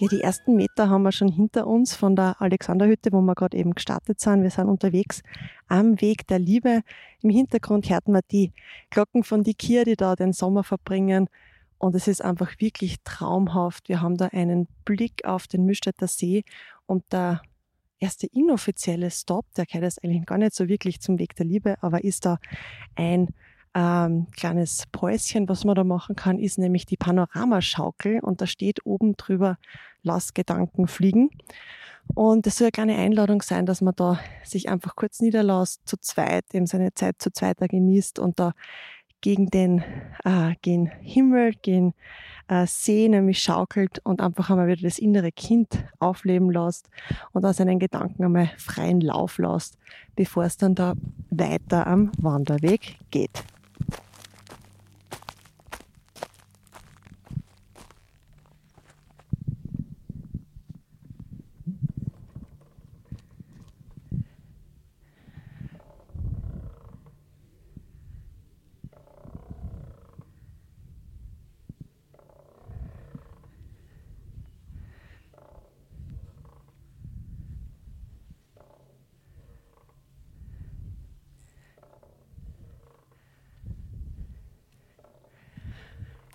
Ja, 0.00 0.08
die 0.08 0.22
ersten 0.22 0.56
Meter 0.56 0.88
haben 0.88 1.02
wir 1.02 1.12
schon 1.12 1.28
hinter 1.28 1.66
uns 1.66 1.94
von 1.94 2.16
der 2.16 2.40
Alexanderhütte, 2.40 3.12
wo 3.12 3.20
wir 3.20 3.34
gerade 3.34 3.58
eben 3.58 3.74
gestartet 3.74 4.18
sind. 4.18 4.42
Wir 4.42 4.48
sind 4.48 4.66
unterwegs 4.66 5.22
am 5.68 6.00
Weg 6.00 6.26
der 6.26 6.38
Liebe. 6.38 6.80
Im 7.20 7.28
Hintergrund 7.28 7.90
hört 7.90 8.08
man 8.08 8.22
die 8.30 8.54
Glocken 8.88 9.24
von 9.24 9.42
die 9.42 9.52
Kier, 9.52 9.84
die 9.84 9.96
da 9.96 10.16
den 10.16 10.32
Sommer 10.32 10.64
verbringen. 10.64 11.28
Und 11.80 11.94
es 11.94 12.06
ist 12.08 12.22
einfach 12.22 12.52
wirklich 12.58 12.96
traumhaft. 13.04 13.88
Wir 13.88 14.02
haben 14.02 14.18
da 14.18 14.26
einen 14.26 14.68
Blick 14.84 15.24
auf 15.24 15.46
den 15.46 15.64
Mühlstädter 15.64 16.08
See 16.08 16.44
und 16.84 17.02
der 17.10 17.40
erste 17.98 18.26
inoffizielle 18.26 19.10
Stop, 19.10 19.46
der 19.56 19.64
gehört 19.64 19.84
jetzt 19.84 20.04
eigentlich 20.04 20.26
gar 20.26 20.36
nicht 20.36 20.54
so 20.54 20.68
wirklich 20.68 21.00
zum 21.00 21.18
Weg 21.18 21.34
der 21.36 21.46
Liebe, 21.46 21.82
aber 21.82 22.04
ist 22.04 22.26
da 22.26 22.38
ein 22.96 23.28
ähm, 23.74 24.26
kleines 24.36 24.84
Päuschen, 24.92 25.48
was 25.48 25.64
man 25.64 25.74
da 25.74 25.82
machen 25.82 26.16
kann, 26.16 26.38
ist 26.38 26.58
nämlich 26.58 26.84
die 26.84 26.98
Panoramaschaukel 26.98 28.20
und 28.20 28.42
da 28.42 28.46
steht 28.46 28.84
oben 28.84 29.16
drüber, 29.16 29.56
lass 30.02 30.34
Gedanken 30.34 30.86
fliegen. 30.86 31.30
Und 32.14 32.46
es 32.46 32.58
soll 32.58 32.66
eine 32.66 32.72
kleine 32.72 32.96
Einladung 32.96 33.40
sein, 33.40 33.64
dass 33.64 33.80
man 33.80 33.94
da 33.96 34.20
sich 34.44 34.68
einfach 34.68 34.96
kurz 34.96 35.20
niederlässt, 35.20 35.88
zu 35.88 35.96
zweit, 35.98 36.44
eben 36.52 36.66
seine 36.66 36.92
Zeit 36.92 37.22
zu 37.22 37.32
zweit 37.32 37.62
da 37.62 37.66
genießt 37.66 38.18
und 38.18 38.38
da 38.38 38.52
gegen 39.20 39.50
den, 39.50 39.82
äh, 40.24 40.54
gegen 40.62 40.86
Himmel, 41.02 41.54
gegen 41.62 41.94
äh, 42.48 42.66
See 42.66 43.08
nämlich 43.08 43.42
schaukelt 43.42 44.00
und 44.04 44.20
einfach 44.20 44.50
einmal 44.50 44.68
wieder 44.68 44.82
das 44.82 44.98
innere 44.98 45.32
Kind 45.32 45.84
aufleben 45.98 46.50
lässt 46.50 46.90
und 47.32 47.44
aus 47.44 47.58
seinen 47.58 47.78
Gedanken 47.78 48.24
einmal 48.24 48.50
freien 48.58 49.00
Lauf 49.00 49.38
lässt, 49.38 49.78
bevor 50.16 50.44
es 50.44 50.56
dann 50.56 50.74
da 50.74 50.94
weiter 51.30 51.86
am 51.86 52.10
Wanderweg 52.18 52.98
geht. 53.10 53.44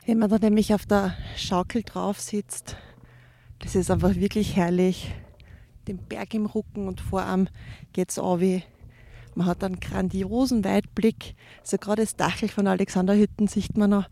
Wenn 0.08 0.20
man 0.20 0.30
da 0.30 0.38
nämlich 0.38 0.72
auf 0.72 0.86
der 0.86 1.16
Schaukel 1.36 1.82
drauf 1.82 2.20
sitzt, 2.20 2.78
das 3.58 3.74
ist 3.74 3.90
einfach 3.90 4.14
wirklich 4.14 4.56
herrlich. 4.56 5.12
Den 5.88 5.98
Berg 5.98 6.36
im 6.36 6.46
Rücken 6.46 6.88
und 6.88 7.02
vor 7.02 7.24
allem 7.24 7.50
geht's 7.92 8.18
wie 8.18 8.62
Man 9.34 9.48
hat 9.48 9.64
einen 9.64 9.80
grandiosen 9.80 10.64
Weitblick. 10.64 11.34
Also 11.62 11.80
gerade 11.80 12.04
das 12.04 12.16
Dachel 12.16 12.50
von 12.50 12.68
Alexanderhütten 12.68 13.48
sieht 13.48 13.78
man 13.78 13.90
noch. 13.90 14.08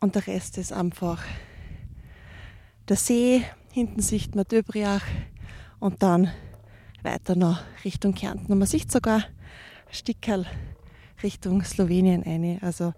Und 0.00 0.16
der 0.16 0.26
Rest 0.26 0.58
ist 0.58 0.70
einfach 0.70 1.22
der 2.88 2.96
See. 2.96 3.42
Hinten 3.70 4.02
sieht 4.02 4.34
man 4.34 4.44
Döbriach 4.44 5.04
und 5.80 6.02
dann 6.02 6.30
weiter 7.02 7.36
noch 7.36 7.62
Richtung 7.86 8.12
Kärnten. 8.12 8.52
Und 8.52 8.58
man 8.58 8.68
sieht 8.68 8.92
sogar 8.92 9.24
Stickerl 9.90 10.44
Richtung 11.22 11.64
Slowenien 11.64 12.22
eine. 12.22 12.58
Also 12.60 12.92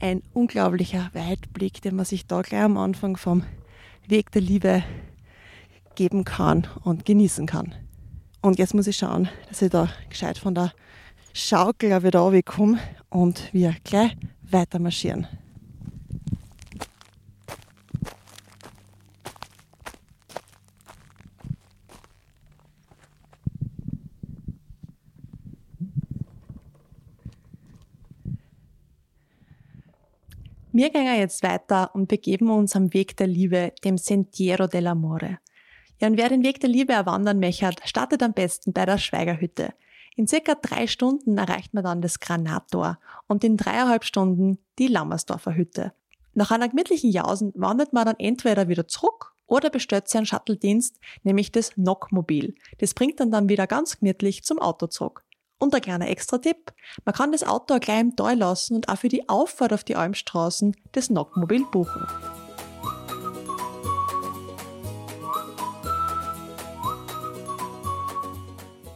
ein 0.00 0.22
unglaublicher 0.32 1.10
Weitblick, 1.12 1.82
den 1.82 1.96
man 1.96 2.04
sich 2.04 2.26
da 2.26 2.42
gleich 2.42 2.62
am 2.62 2.76
Anfang 2.76 3.16
vom 3.16 3.44
Weg 4.06 4.30
der 4.32 4.42
Liebe 4.42 4.82
geben 5.94 6.24
kann 6.24 6.66
und 6.84 7.04
genießen 7.04 7.46
kann. 7.46 7.74
Und 8.40 8.58
jetzt 8.58 8.74
muss 8.74 8.86
ich 8.86 8.96
schauen, 8.96 9.28
dass 9.48 9.62
ich 9.62 9.70
da 9.70 9.88
gescheit 10.08 10.38
von 10.38 10.54
der 10.54 10.72
Schaukel 11.32 12.02
wieder 12.02 12.20
runterkomme 12.20 12.78
und 13.10 13.52
wir 13.52 13.74
gleich 13.84 14.16
weiter 14.42 14.78
marschieren. 14.78 15.26
Wir 30.78 30.90
gehen 30.90 31.12
jetzt 31.16 31.42
weiter 31.42 31.92
und 31.92 32.06
begeben 32.06 32.50
uns 32.50 32.76
am 32.76 32.94
Weg 32.94 33.16
der 33.16 33.26
Liebe, 33.26 33.72
dem 33.82 33.98
Sentiero 33.98 34.66
dell'Amore. 34.66 35.38
Ja, 35.98 36.06
und 36.06 36.16
wer 36.16 36.28
den 36.28 36.44
Weg 36.44 36.60
der 36.60 36.70
Liebe 36.70 36.92
erwandern 36.92 37.40
möchte, 37.40 37.72
startet 37.84 38.22
am 38.22 38.32
besten 38.32 38.72
bei 38.72 38.86
der 38.86 38.96
Schweigerhütte. 38.96 39.74
In 40.14 40.28
circa 40.28 40.54
drei 40.54 40.86
Stunden 40.86 41.36
erreicht 41.36 41.74
man 41.74 41.82
dann 41.82 42.00
das 42.00 42.20
Granattor 42.20 43.00
und 43.26 43.42
in 43.42 43.56
dreieinhalb 43.56 44.04
Stunden 44.04 44.58
die 44.78 44.86
Lammersdorfer 44.86 45.56
Hütte. 45.56 45.94
Nach 46.34 46.52
einer 46.52 46.68
gemütlichen 46.68 47.10
Jausen 47.10 47.52
wandert 47.56 47.92
man 47.92 48.06
dann 48.06 48.20
entweder 48.20 48.68
wieder 48.68 48.86
zurück 48.86 49.34
oder 49.48 49.70
bestellt 49.70 50.06
sich 50.06 50.18
einen 50.18 50.26
Shuttle-Dienst, 50.26 51.00
nämlich 51.24 51.50
das 51.50 51.76
Nockmobil. 51.76 52.54
Das 52.78 52.94
bringt 52.94 53.18
dann 53.18 53.32
dann 53.32 53.48
wieder 53.48 53.66
ganz 53.66 53.98
gemütlich 53.98 54.44
zum 54.44 54.60
Auto 54.60 54.86
zurück. 54.86 55.24
Und 55.58 55.74
ein 55.74 55.80
kleiner 55.80 56.08
Extra-Tipp. 56.08 56.72
Man 57.04 57.14
kann 57.14 57.32
das 57.32 57.42
Auto 57.42 57.74
auch 57.74 57.80
gleich 57.80 58.00
im 58.00 58.14
Tal 58.14 58.38
lassen 58.38 58.76
und 58.76 58.88
auch 58.88 58.98
für 58.98 59.08
die 59.08 59.28
Auffahrt 59.28 59.72
auf 59.72 59.82
die 59.82 59.96
Almstraßen 59.96 60.76
das 60.92 61.10
Nockmobil 61.10 61.64
buchen. 61.64 62.06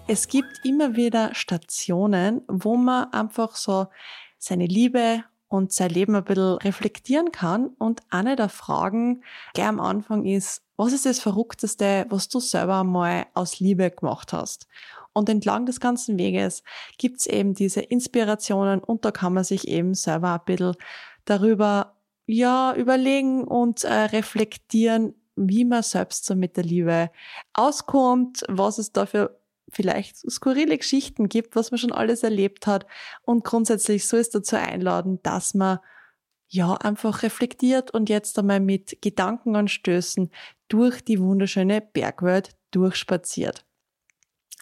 Es 0.07 0.29
gibt 0.29 0.61
immer 0.63 0.95
wieder 0.95 1.35
Stationen, 1.35 2.43
wo 2.47 2.77
man 2.77 3.13
einfach 3.13 3.57
so 3.57 3.89
seine 4.39 4.67
Liebe 4.67 5.25
und 5.49 5.73
sein 5.73 5.91
Leben 5.91 6.15
ein 6.15 6.25
bisschen 6.25 6.59
reflektieren 6.59 7.33
kann. 7.33 7.69
Und 7.79 8.03
eine 8.11 8.37
der 8.37 8.49
Fragen 8.49 9.25
gleich 9.55 9.67
am 9.67 9.81
Anfang 9.81 10.25
ist, 10.25 10.63
was 10.77 10.93
ist 10.93 11.07
das 11.07 11.19
Verrückteste, 11.19 12.07
was 12.09 12.29
du 12.29 12.41
selber 12.41 12.81
einmal 12.81 13.27
aus 13.35 13.59
Liebe 13.59 13.91
gemacht 13.91 14.33
hast? 14.33 14.67
Und 15.13 15.29
entlang 15.29 15.67
des 15.67 15.81
ganzen 15.81 16.19
Weges 16.19 16.63
gibt's 16.99 17.27
eben 17.27 17.55
diese 17.55 17.81
Inspirationen 17.81 18.81
und 18.81 19.05
da 19.05 19.11
kann 19.11 19.35
man 19.35 19.45
sich 19.45 19.69
eben 19.69 19.95
selber 19.95 20.35
ein 20.35 20.45
bisschen 20.45 20.75
darüber 21.25 21.97
ja, 22.27 22.75
überlegen 22.75 23.45
und 23.45 23.85
äh, 23.85 23.93
reflektieren, 23.93 25.15
wie 25.37 25.65
man 25.65 25.83
selbst 25.83 26.25
so 26.25 26.35
mit 26.35 26.57
der 26.57 26.65
Liebe 26.65 27.11
auskommt, 27.53 28.45
was 28.49 28.79
es 28.79 28.93
da 28.93 29.07
für 29.07 29.39
vielleicht 29.71 30.19
skurrile 30.31 30.77
Geschichten 30.77 31.29
gibt, 31.29 31.57
was 31.57 31.71
man 31.71 31.79
schon 31.79 31.93
alles 31.93 32.23
erlebt 32.23 32.67
hat. 32.67 32.87
Und 33.23 33.45
grundsätzlich 33.45 34.07
so 34.07 34.17
ist 34.17 34.35
dazu 34.35 34.57
einladen, 34.57 35.21
dass 35.23 35.55
man 35.55 35.79
ja 36.49 36.75
einfach 36.75 37.23
reflektiert 37.23 37.93
und 37.93 38.11
jetzt 38.11 38.39
einmal 38.39 38.61
mit 38.61 39.01
Gedankenanstößen 39.01 40.31
durch 40.69 41.03
die 41.03 41.19
wunderschöne 41.19 41.81
Bergwelt 41.81 42.51
durchspaziert. 42.71 43.65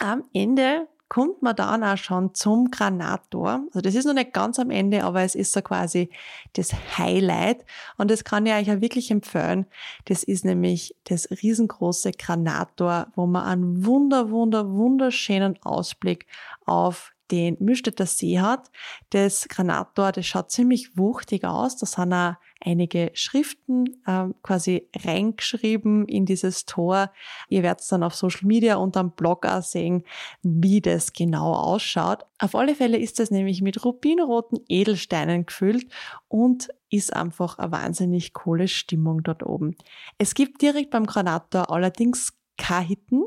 Am 0.01 0.25
Ende 0.33 0.89
kommt 1.11 1.43
man 1.43 1.57
dann 1.57 1.83
auch 1.83 1.99
schon 1.99 2.35
zum 2.35 2.71
Granator. 2.71 3.65
Also 3.67 3.81
das 3.81 3.97
ist 3.97 4.07
noch 4.07 4.15
nicht 4.15 4.33
ganz 4.33 4.59
am 4.61 4.71
Ende, 4.71 5.05
aber 5.05 5.23
es 5.23 5.35
ist 5.35 5.53
so 5.53 5.61
quasi 5.61 6.09
das 6.53 6.73
Highlight. 6.97 7.67
Und 7.99 8.11
das 8.11 8.23
kann 8.23 8.47
ich 8.47 8.53
euch 8.55 8.71
auch 8.71 8.81
wirklich 8.81 9.11
empfehlen. 9.11 9.67
Das 10.05 10.23
ist 10.23 10.45
nämlich 10.45 10.95
das 11.05 11.29
riesengroße 11.31 12.13
Granator, 12.13 13.09
wo 13.17 13.27
man 13.27 13.45
einen 13.45 13.85
wunder, 13.85 14.31
wunder, 14.31 14.71
wunderschönen 14.71 15.61
Ausblick 15.63 16.27
auf 16.65 17.13
den 17.31 17.57
Mühlstädter 17.61 18.07
See 18.07 18.41
hat. 18.41 18.71
Das 19.11 19.49
Granator, 19.49 20.13
das 20.13 20.27
schaut 20.27 20.51
ziemlich 20.51 20.97
wuchtig 20.97 21.45
aus. 21.45 21.77
Da 21.77 21.87
sind 21.87 22.13
auch 22.13 22.35
einige 22.61 23.11
Schriften 23.15 24.01
ähm, 24.07 24.35
quasi 24.43 24.89
reingeschrieben 24.97 26.07
in 26.07 26.27
dieses 26.27 26.67
Tor. 26.67 27.11
Ihr 27.49 27.63
werdet 27.63 27.81
es 27.81 27.89
dann 27.89 28.03
auf 28.03 28.15
Social 28.15 28.47
Media 28.47 28.77
und 28.77 28.97
am 28.97 29.13
Blog 29.13 29.47
auch 29.47 29.63
sehen, 29.63 30.05
wie 30.43 30.81
das 30.81 31.13
genau 31.13 31.55
ausschaut. 31.55 32.27
Auf 32.39 32.55
alle 32.55 32.75
Fälle 32.75 32.99
ist 32.99 33.19
das 33.19 33.31
nämlich 33.31 33.63
mit 33.63 33.85
rubinroten 33.85 34.61
Edelsteinen 34.69 35.47
gefüllt 35.47 35.87
und 36.29 36.69
ist 36.91 37.15
einfach 37.15 37.59
eine 37.59 37.73
wahnsinnig 37.73 38.33
coole 38.33 38.69
Stimmung 38.69 39.23
dort 39.23 39.45
oben. 39.45 39.77
Es 40.19 40.35
gibt 40.35 40.61
direkt 40.61 40.91
beim 40.91 41.07
Granator 41.07 41.71
allerdings 41.71 42.33
keine 42.59 42.87
Hitten, 42.87 43.23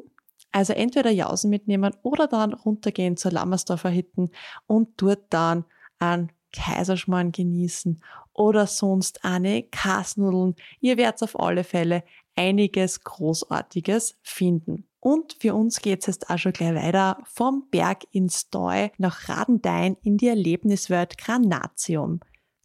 also 0.54 0.74
entweder 0.74 1.12
Jausen 1.12 1.50
mitnehmen 1.50 1.94
oder 2.04 2.28
dann 2.28 2.54
runtergehen 2.54 3.18
zur 3.18 3.32
Lammersdorfer 3.32 3.90
Hitten 3.90 4.30
und 4.68 4.90
dort 4.98 5.26
dann 5.30 5.66
einen 6.00 6.32
Kaiserschmarrn 6.54 7.32
genießen 7.32 8.02
oder 8.34 8.68
sonst 8.68 9.26
eine 9.26 9.64
Kasnudeln. 9.64 10.56
Ihr 10.80 10.98
werdet 10.98 11.24
auf 11.24 11.40
alle 11.40 11.64
Fälle 11.64 12.04
einiges 12.36 13.04
Großartiges 13.04 14.18
finden. 14.22 14.88
Und 15.00 15.36
für 15.40 15.54
uns 15.54 15.82
geht's 15.82 16.06
jetzt 16.06 16.30
auch 16.30 16.38
schon 16.38 16.54
gleich 16.54 16.76
weiter 16.76 17.18
vom 17.26 17.68
Berg 17.70 18.06
ins 18.12 18.50
Deu 18.50 18.90
nach 18.98 19.28
Radendein 19.28 19.98
in 20.02 20.18
die 20.18 20.30
Erlebniswelt 20.30 21.18
Granatium. 21.18 22.22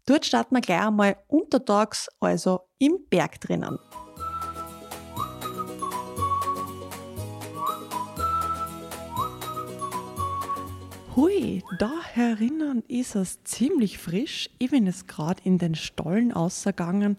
Dort 0.06 0.24
starten 0.24 0.54
wir 0.54 0.60
gleich 0.60 0.86
einmal 0.86 1.16
untertags, 1.26 2.08
also 2.20 2.60
im 2.78 2.98
Berg 3.10 3.40
drinnen. 3.40 3.78
Hui, 11.18 11.64
da 11.80 11.90
herinnen 12.12 12.84
ist 12.86 13.16
es 13.16 13.42
ziemlich 13.42 13.98
frisch. 13.98 14.50
Ich 14.60 14.70
bin 14.70 14.86
jetzt 14.86 15.08
gerade 15.08 15.42
in 15.42 15.58
den 15.58 15.74
Stollen 15.74 16.32
ausgegangen 16.32 17.16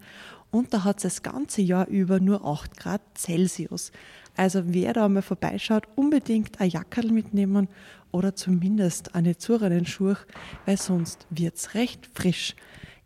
und 0.50 0.72
da 0.72 0.84
hat 0.84 0.96
es 0.96 1.02
das 1.02 1.22
ganze 1.22 1.60
Jahr 1.60 1.86
über 1.86 2.18
nur 2.18 2.42
8 2.46 2.78
Grad 2.78 3.02
Celsius. 3.14 3.92
Also 4.38 4.62
wer 4.64 4.94
da 4.94 5.06
mal 5.10 5.20
vorbeischaut, 5.20 5.86
unbedingt 5.96 6.62
ein 6.62 6.70
Jackerl 6.70 7.12
mitnehmen 7.12 7.68
oder 8.10 8.34
zumindest 8.34 9.14
eine 9.14 9.36
zurenen 9.36 9.84
Schuhe, 9.84 10.16
weil 10.64 10.78
sonst 10.78 11.26
wird 11.28 11.56
es 11.56 11.74
recht 11.74 12.08
frisch. 12.14 12.56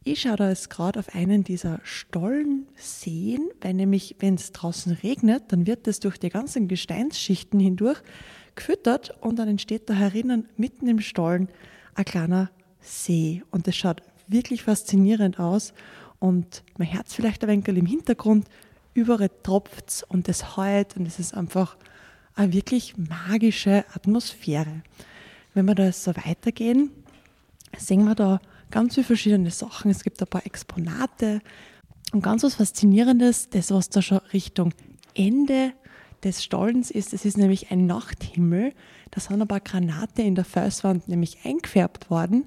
Ich 0.05 0.21
schaue 0.21 0.37
da 0.37 0.49
jetzt 0.49 0.71
gerade 0.71 1.01
auf 1.01 1.13
einen 1.13 1.43
dieser 1.43 1.81
Stollen 1.83 2.69
sehen, 2.77 3.49
weil 3.63 3.75
nämlich, 3.75 4.15
wenn 4.21 4.37
es 4.37 4.53
draußen 4.53 4.93
regnet, 5.03 5.43
dann 5.49 5.67
wird 5.67 5.89
es 5.89 5.99
durch 5.99 6.19
die 6.19 6.29
ganzen 6.29 6.69
Gesteinsschichten 6.69 7.59
hindurch 7.59 8.01
gefüttert 8.55 9.15
und 9.21 9.39
dann 9.39 9.49
entsteht 9.49 9.89
da 9.89 9.95
herinnen 9.95 10.49
mitten 10.57 10.87
im 10.89 11.01
Stollen 11.01 11.49
ein 11.95 12.05
kleiner 12.05 12.51
See. 12.81 13.43
Und 13.51 13.67
das 13.67 13.77
schaut 13.77 14.03
wirklich 14.29 14.63
faszinierend 14.63 15.39
aus. 15.39 15.73
Und 16.19 16.63
mein 16.79 16.89
Herz 16.89 17.15
vielleicht 17.15 17.43
ein 17.45 17.49
wenig 17.49 17.69
im 17.69 17.87
Hintergrund, 17.87 18.49
überall 18.95 19.31
tropft 19.43 20.05
und 20.09 20.29
es 20.29 20.57
heult 20.57 20.97
und 20.97 21.07
es 21.07 21.19
ist 21.19 21.35
einfach 21.35 21.77
eine 22.35 22.53
wirklich 22.53 22.97
magische 22.97 23.85
Atmosphäre. 23.93 24.83
Wenn 25.53 25.67
wir 25.67 25.75
da 25.75 25.93
so 25.93 26.15
weitergehen, 26.17 26.91
sehen 27.77 28.05
wir 28.05 28.15
da 28.15 28.41
ganz 28.71 28.95
viele 28.95 29.07
verschiedene 29.07 29.51
Sachen. 29.51 29.91
Es 29.91 30.03
gibt 30.03 30.21
ein 30.21 30.27
paar 30.27 30.47
Exponate 30.47 31.41
und 32.13 32.23
ganz 32.23 32.43
was 32.43 32.55
Faszinierendes, 32.55 33.51
das 33.51 33.71
was 33.71 33.89
da 33.89 34.03
schon 34.03 34.19
Richtung 34.33 34.73
Ende 35.15 35.73
des 36.25 36.43
Stollens 36.43 36.91
ist, 36.91 37.13
es 37.13 37.25
ist 37.25 37.37
nämlich 37.37 37.71
ein 37.71 37.87
Nachthimmel. 37.87 38.73
Da 39.11 39.21
sind 39.21 39.41
ein 39.41 39.49
paar 39.49 39.61
Granate 39.61 40.23
in 40.23 40.35
der 40.35 40.45
Felswand 40.45 41.09
nämlich 41.09 41.39
eingefärbt 41.45 42.11
worden 42.11 42.47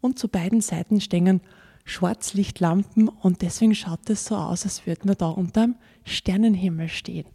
und 0.00 0.18
zu 0.18 0.28
beiden 0.28 0.60
Seiten 0.60 1.00
stehen 1.00 1.40
Schwarzlichtlampen 1.84 3.08
und 3.08 3.42
deswegen 3.42 3.74
schaut 3.74 4.10
es 4.10 4.24
so 4.24 4.36
aus, 4.36 4.64
als 4.64 4.86
würde 4.86 5.06
man 5.06 5.16
da 5.16 5.28
unterm 5.28 5.76
Sternenhimmel 6.04 6.88
stehen. 6.88 7.26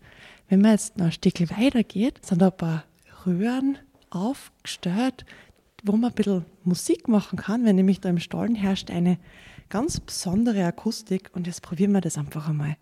Wenn 0.49 0.62
man 0.62 0.71
jetzt 0.71 0.97
noch 0.97 1.06
ein 1.06 1.12
Stück 1.13 1.39
weiter 1.58 1.84
geht, 1.84 2.25
sind 2.25 2.41
da 2.41 2.47
ein 2.47 2.58
paar 2.58 2.84
Röhren 3.25 3.77
aufgestellt, 4.10 5.25
wo 5.84 5.93
man 5.93 6.12
ein 6.12 6.15
bisschen 6.15 6.45
Musik 6.63 7.08
machen 7.08 7.39
kann, 7.39 7.63
wenn 7.63 7.77
nämlich 7.77 8.01
da 8.01 8.10
im 8.10 8.19
Stollen 8.19 8.56
herrscht 8.56 8.91
eine 8.91 9.17
ganz 9.69 10.01
besondere 10.01 10.65
Akustik 10.65 11.32
und 11.34 11.47
jetzt 11.47 11.62
probieren 11.62 11.93
wir 11.93 12.01
das 12.01 12.17
einfach 12.17 12.49
einmal. 12.49 12.75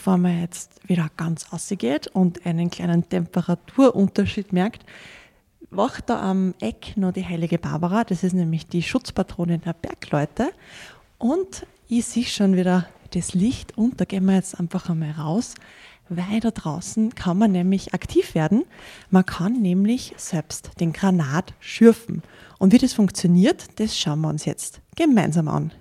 Bevor 0.00 0.16
man 0.16 0.40
jetzt 0.40 0.88
wieder 0.88 1.10
ganz 1.18 1.52
ausgeht 1.52 2.06
und 2.06 2.46
einen 2.46 2.70
kleinen 2.70 3.06
Temperaturunterschied 3.06 4.50
merkt, 4.50 4.86
wacht 5.70 6.08
da 6.08 6.22
am 6.22 6.54
Eck 6.58 6.96
noch 6.96 7.12
die 7.12 7.26
heilige 7.26 7.58
Barbara. 7.58 8.04
Das 8.04 8.24
ist 8.24 8.32
nämlich 8.32 8.66
die 8.66 8.82
Schutzpatronin 8.82 9.60
der 9.60 9.74
Bergleute. 9.74 10.52
Und 11.18 11.66
ich 11.86 12.06
sehe 12.06 12.24
schon 12.24 12.56
wieder 12.56 12.88
das 13.10 13.34
Licht 13.34 13.76
und 13.76 14.00
da 14.00 14.06
gehen 14.06 14.24
wir 14.24 14.36
jetzt 14.36 14.58
einfach 14.58 14.88
einmal 14.88 15.10
raus, 15.10 15.54
weil 16.08 16.40
da 16.40 16.50
draußen 16.50 17.14
kann 17.14 17.36
man 17.36 17.52
nämlich 17.52 17.92
aktiv 17.92 18.34
werden. 18.34 18.64
Man 19.10 19.26
kann 19.26 19.60
nämlich 19.60 20.14
selbst 20.16 20.70
den 20.80 20.94
Granat 20.94 21.52
schürfen. 21.60 22.22
Und 22.58 22.72
wie 22.72 22.78
das 22.78 22.94
funktioniert, 22.94 23.78
das 23.78 23.98
schauen 23.98 24.22
wir 24.22 24.30
uns 24.30 24.46
jetzt 24.46 24.80
gemeinsam 24.96 25.48
an. 25.48 25.72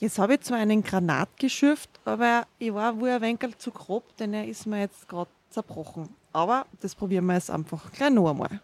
Jetzt 0.00 0.18
habe 0.18 0.34
ich 0.34 0.40
zwar 0.40 0.56
einen 0.56 0.82
Granat 0.82 1.28
geschürft, 1.38 1.90
aber 2.06 2.46
ich 2.58 2.72
war 2.72 2.98
wohl 2.98 3.10
ein 3.10 3.20
wenig 3.20 3.58
zu 3.58 3.70
grob, 3.70 4.16
denn 4.16 4.32
er 4.32 4.48
ist 4.48 4.66
mir 4.66 4.80
jetzt 4.80 5.06
gerade 5.06 5.30
zerbrochen. 5.50 6.08
Aber 6.32 6.64
das 6.80 6.94
probieren 6.94 7.26
wir 7.26 7.34
jetzt 7.34 7.50
einfach 7.50 7.92
gleich 7.92 8.10
noch 8.10 8.30
einmal. 8.30 8.62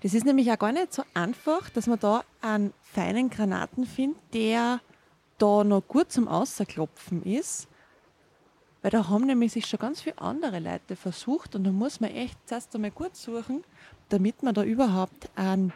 Das 0.00 0.14
ist 0.14 0.26
nämlich 0.26 0.50
auch 0.50 0.58
gar 0.58 0.72
nicht 0.72 0.92
so 0.92 1.04
einfach, 1.14 1.70
dass 1.70 1.86
man 1.86 2.00
da 2.00 2.24
einen 2.40 2.74
feinen 2.82 3.30
Granaten 3.30 3.86
findet, 3.86 4.20
der 4.34 4.80
da 5.38 5.62
noch 5.62 5.86
gut 5.86 6.10
zum 6.10 6.26
Außerklopfen 6.26 7.22
ist. 7.22 7.68
Weil 8.80 8.90
da 8.90 9.08
haben 9.08 9.26
nämlich 9.26 9.52
sich 9.52 9.66
schon 9.66 9.78
ganz 9.78 10.00
viele 10.00 10.18
andere 10.18 10.58
Leute 10.58 10.96
versucht 10.96 11.54
und 11.54 11.62
da 11.62 11.70
muss 11.70 12.00
man 12.00 12.10
echt 12.10 12.36
zuerst 12.48 12.74
einmal 12.74 12.90
gut 12.90 13.14
suchen, 13.14 13.62
damit 14.12 14.42
man 14.42 14.52
da 14.52 14.62
überhaupt 14.62 15.30
einen 15.36 15.72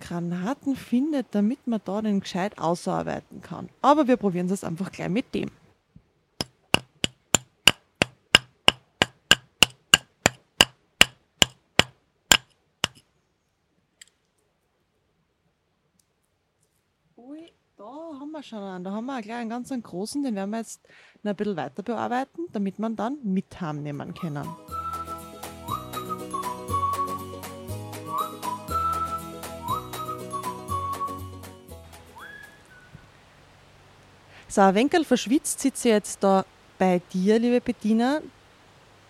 Granaten 0.00 0.74
findet, 0.74 1.26
damit 1.34 1.66
man 1.66 1.80
da 1.84 2.00
den 2.00 2.20
gescheit 2.20 2.58
ausarbeiten 2.58 3.42
kann. 3.42 3.68
Aber 3.82 4.08
wir 4.08 4.16
probieren 4.16 4.48
es 4.50 4.64
einfach 4.64 4.90
gleich 4.90 5.10
mit 5.10 5.34
dem. 5.34 5.50
Ui, 17.18 17.52
da 17.76 17.84
haben 17.84 18.30
wir 18.32 18.42
schon 18.42 18.58
einen. 18.58 18.84
Da 18.84 18.92
haben 18.92 19.04
wir 19.06 19.20
gleich 19.20 19.36
einen 19.36 19.50
ganz 19.50 19.70
großen, 19.70 20.22
den 20.22 20.34
werden 20.34 20.50
wir 20.50 20.58
jetzt 20.58 20.80
noch 21.22 21.30
ein 21.32 21.36
bisschen 21.36 21.56
weiter 21.56 21.82
bearbeiten, 21.82 22.46
damit 22.52 22.78
man 22.78 22.96
dann 22.96 23.18
mit 23.22 23.60
heimnehmen 23.60 24.14
können. 24.14 24.46
So, 34.56 34.62
ein 34.62 34.74
Wenkel 34.74 35.04
verschwitzt 35.04 35.60
sitze 35.60 35.88
ich 35.88 35.92
jetzt 35.92 36.24
da 36.24 36.42
bei 36.78 37.02
dir, 37.12 37.38
liebe 37.38 37.60
Bettina, 37.60 38.22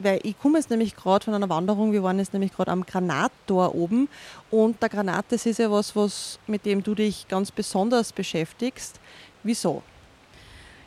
weil 0.00 0.18
ich 0.24 0.36
komme 0.36 0.58
jetzt 0.58 0.70
nämlich 0.70 0.96
gerade 0.96 1.24
von 1.24 1.34
einer 1.34 1.48
Wanderung, 1.48 1.92
wir 1.92 2.02
waren 2.02 2.18
jetzt 2.18 2.32
nämlich 2.32 2.52
gerade 2.52 2.72
am 2.72 2.84
Granattor 2.84 3.72
oben 3.72 4.08
und 4.50 4.82
der 4.82 4.88
Granat, 4.88 5.26
das 5.28 5.46
ist 5.46 5.60
ja 5.60 5.70
was, 5.70 5.94
was, 5.94 6.40
mit 6.48 6.66
dem 6.66 6.82
du 6.82 6.96
dich 6.96 7.28
ganz 7.28 7.52
besonders 7.52 8.12
beschäftigst. 8.12 8.98
Wieso? 9.44 9.84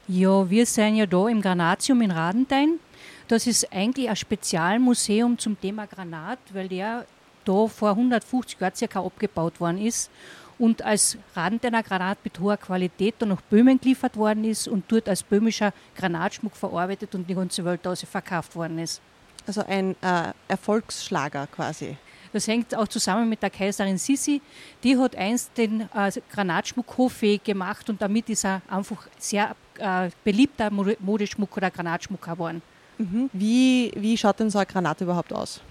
Ja, 0.10 0.50
wir 0.50 0.66
sind 0.66 0.98
ja 0.98 1.06
da 1.06 1.30
im 1.30 1.42
Granatium 1.42 2.02
in 2.02 2.12
Radentein. 2.12 2.82
Das 3.30 3.48
ist 3.48 3.72
eigentlich 3.72 4.10
ein 4.10 4.16
Spezialmuseum 4.18 5.38
zum 5.38 5.58
Thema 5.58 5.88
Granat, 5.88 6.40
weil 6.52 6.68
der 6.68 7.06
da 7.46 7.66
vor 7.68 7.92
150 7.92 8.60
Jahren 8.60 8.76
circa 8.76 9.06
abgebaut 9.06 9.58
worden 9.62 9.78
ist 9.78 10.12
und 10.60 10.84
als 10.84 11.18
Randener 11.36 11.82
Granat 11.82 12.20
mit 12.24 12.40
hoher 12.40 12.58
Qualität 12.58 13.16
dann 13.20 13.30
nach 13.30 13.42
Böhmen 13.42 13.80
geliefert 13.80 14.18
worden 14.18 14.44
ist 14.44 14.68
und 14.68 14.84
dort 14.90 15.10
als 15.10 15.24
böhmischer 15.24 15.74
Granatschmuck 15.96 16.56
verarbeitet 16.56 17.16
und 17.16 17.30
die 17.30 17.34
ganze 17.34 17.66
Welt 17.66 17.88
aus 17.88 18.04
verkauft 18.04 18.56
worden 18.56 18.78
ist. 18.78 19.02
Also 19.48 19.64
ein 19.66 19.96
äh, 20.02 20.34
Erfolgsschlager 20.48 21.48
quasi. 21.48 21.98
Das 22.32 22.48
hängt 22.48 22.76
auch 22.76 22.88
zusammen 22.88 23.28
mit 23.28 23.42
der 23.42 23.50
Kaiserin 23.50 23.98
Sisi. 23.98 24.42
Die 24.84 24.98
hat 24.98 25.16
einst 25.16 25.58
den 25.58 25.90
äh, 25.94 26.12
Granatschmuck 26.32 26.98
hoffähig 26.98 27.44
gemacht 27.44 27.90
und 27.90 28.02
damit 28.02 28.30
ist 28.30 28.46
er 28.46 28.62
einfach 28.68 29.08
sehr 29.18 29.56
äh, 29.80 30.10
beliebter 30.24 30.70
Modeschmuck 30.70 31.56
oder 31.58 31.72
Granatschmuck 31.72 32.22
geworden. 32.22 32.62
Mhm. 32.98 33.30
Wie, 33.34 33.92
wie 33.96 34.18
schaut 34.18 34.40
denn 34.40 34.50
so 34.50 34.60
ein 34.60 34.68
Granat 34.68 35.02
überhaupt 35.02 35.34
aus? 35.34 35.62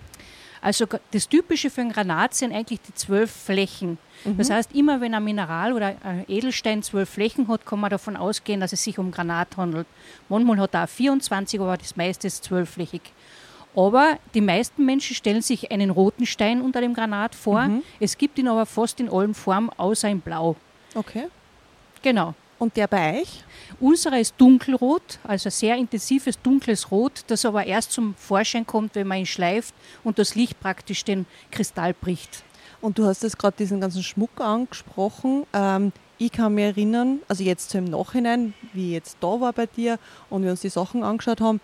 Also 0.61 0.87
das 1.13 1.29
Typische 1.29 1.71
für 1.71 1.81
ein 1.83 1.93
Granat 1.93 2.35
sind 2.35 2.53
eigentlich 2.53 2.81
die 2.81 2.95
zwölf 2.95 3.31
Flächen. 3.31 3.99
Mhm. 4.25 4.39
Das 4.39 4.51
heißt, 4.51 4.75
immer 4.75 5.01
wenn 5.01 5.15
ein 5.15 5.25
Mineral 5.25 5.73
oder 5.73 5.95
ein 6.03 6.25
Edelstein 6.29 6.83
zwölf 6.83 7.09
Flächen 7.09 7.49
hat, 7.49 7.65
kann 7.65 7.81
man 7.81 7.91
davon 7.91 8.17
ausgehen, 8.17 8.61
dass 8.61 8.73
es 8.73 8.83
sich 8.83 8.99
um 8.99 9.11
Granat 9.11 9.57
handelt. 9.57 9.87
Manchmal 10.29 10.59
hat 10.59 10.75
er 10.75 10.85
auch 10.85 10.89
24, 10.89 11.61
aber 11.61 11.77
das 11.77 11.97
meiste 11.97 12.27
ist 12.27 12.45
zwölfflächig. 12.45 13.03
Aber 13.77 14.19
die 14.35 14.41
meisten 14.41 14.85
Menschen 14.85 15.15
stellen 15.15 15.43
sich 15.43 15.71
einen 15.71 15.91
roten 15.91 16.27
Stein 16.27 16.63
unter 16.63 16.81
dem 16.81 16.95
Granat 16.95 17.35
vor. 17.35 17.63
Mhm. 17.63 17.83
Es 18.01 18.19
gibt 18.19 18.39
ihn 18.39 18.49
aber 18.49 18.67
fast 18.67 18.99
in 18.99 19.09
allen 19.09 19.35
Formen, 19.35 19.71
außer 19.77 20.09
in 20.09 20.21
Blau. 20.21 20.57
Okay. 20.95 21.29
Genau. 22.03 22.35
Und 22.59 22.77
der 22.77 22.89
bei 22.89 23.21
euch? 23.21 23.45
Unserer 23.79 24.19
ist 24.19 24.35
dunkelrot, 24.39 25.21
also 25.23 25.49
sehr 25.49 25.77
intensives 25.77 26.41
dunkles 26.43 26.91
Rot, 26.91 27.23
das 27.29 27.45
aber 27.45 27.65
erst 27.65 27.93
zum 27.93 28.15
Vorschein 28.17 28.67
kommt, 28.67 28.97
wenn 28.97 29.07
man 29.07 29.19
ihn 29.19 29.27
schleift 29.27 29.75
und 30.03 30.19
das 30.19 30.35
Licht 30.35 30.59
praktisch 30.59 31.05
den 31.05 31.27
Kristall 31.53 31.95
bricht. 31.95 32.43
Und 32.81 32.99
du 32.99 33.07
hast 33.07 33.23
jetzt 33.23 33.39
gerade 33.39 33.57
diesen 33.57 33.81
ganzen 33.81 34.03
Schmuck 34.03 34.41
angesprochen. 34.41 35.45
Ähm, 35.53 35.93
ich 36.19 36.33
kann 36.33 36.55
mich 36.55 36.65
erinnern, 36.65 37.21
also 37.29 37.45
jetzt 37.45 37.75
im 37.77 37.85
Nachhinein, 37.85 38.55
wie 38.73 38.89
ich 38.89 38.93
jetzt 38.95 39.19
da 39.21 39.41
war 39.41 39.53
bei 39.53 39.67
dir 39.67 39.99
und 40.31 40.43
wir 40.43 40.51
uns 40.51 40.61
die 40.61 40.69
Sachen 40.69 41.05
angeschaut 41.05 41.41
haben, 41.41 41.61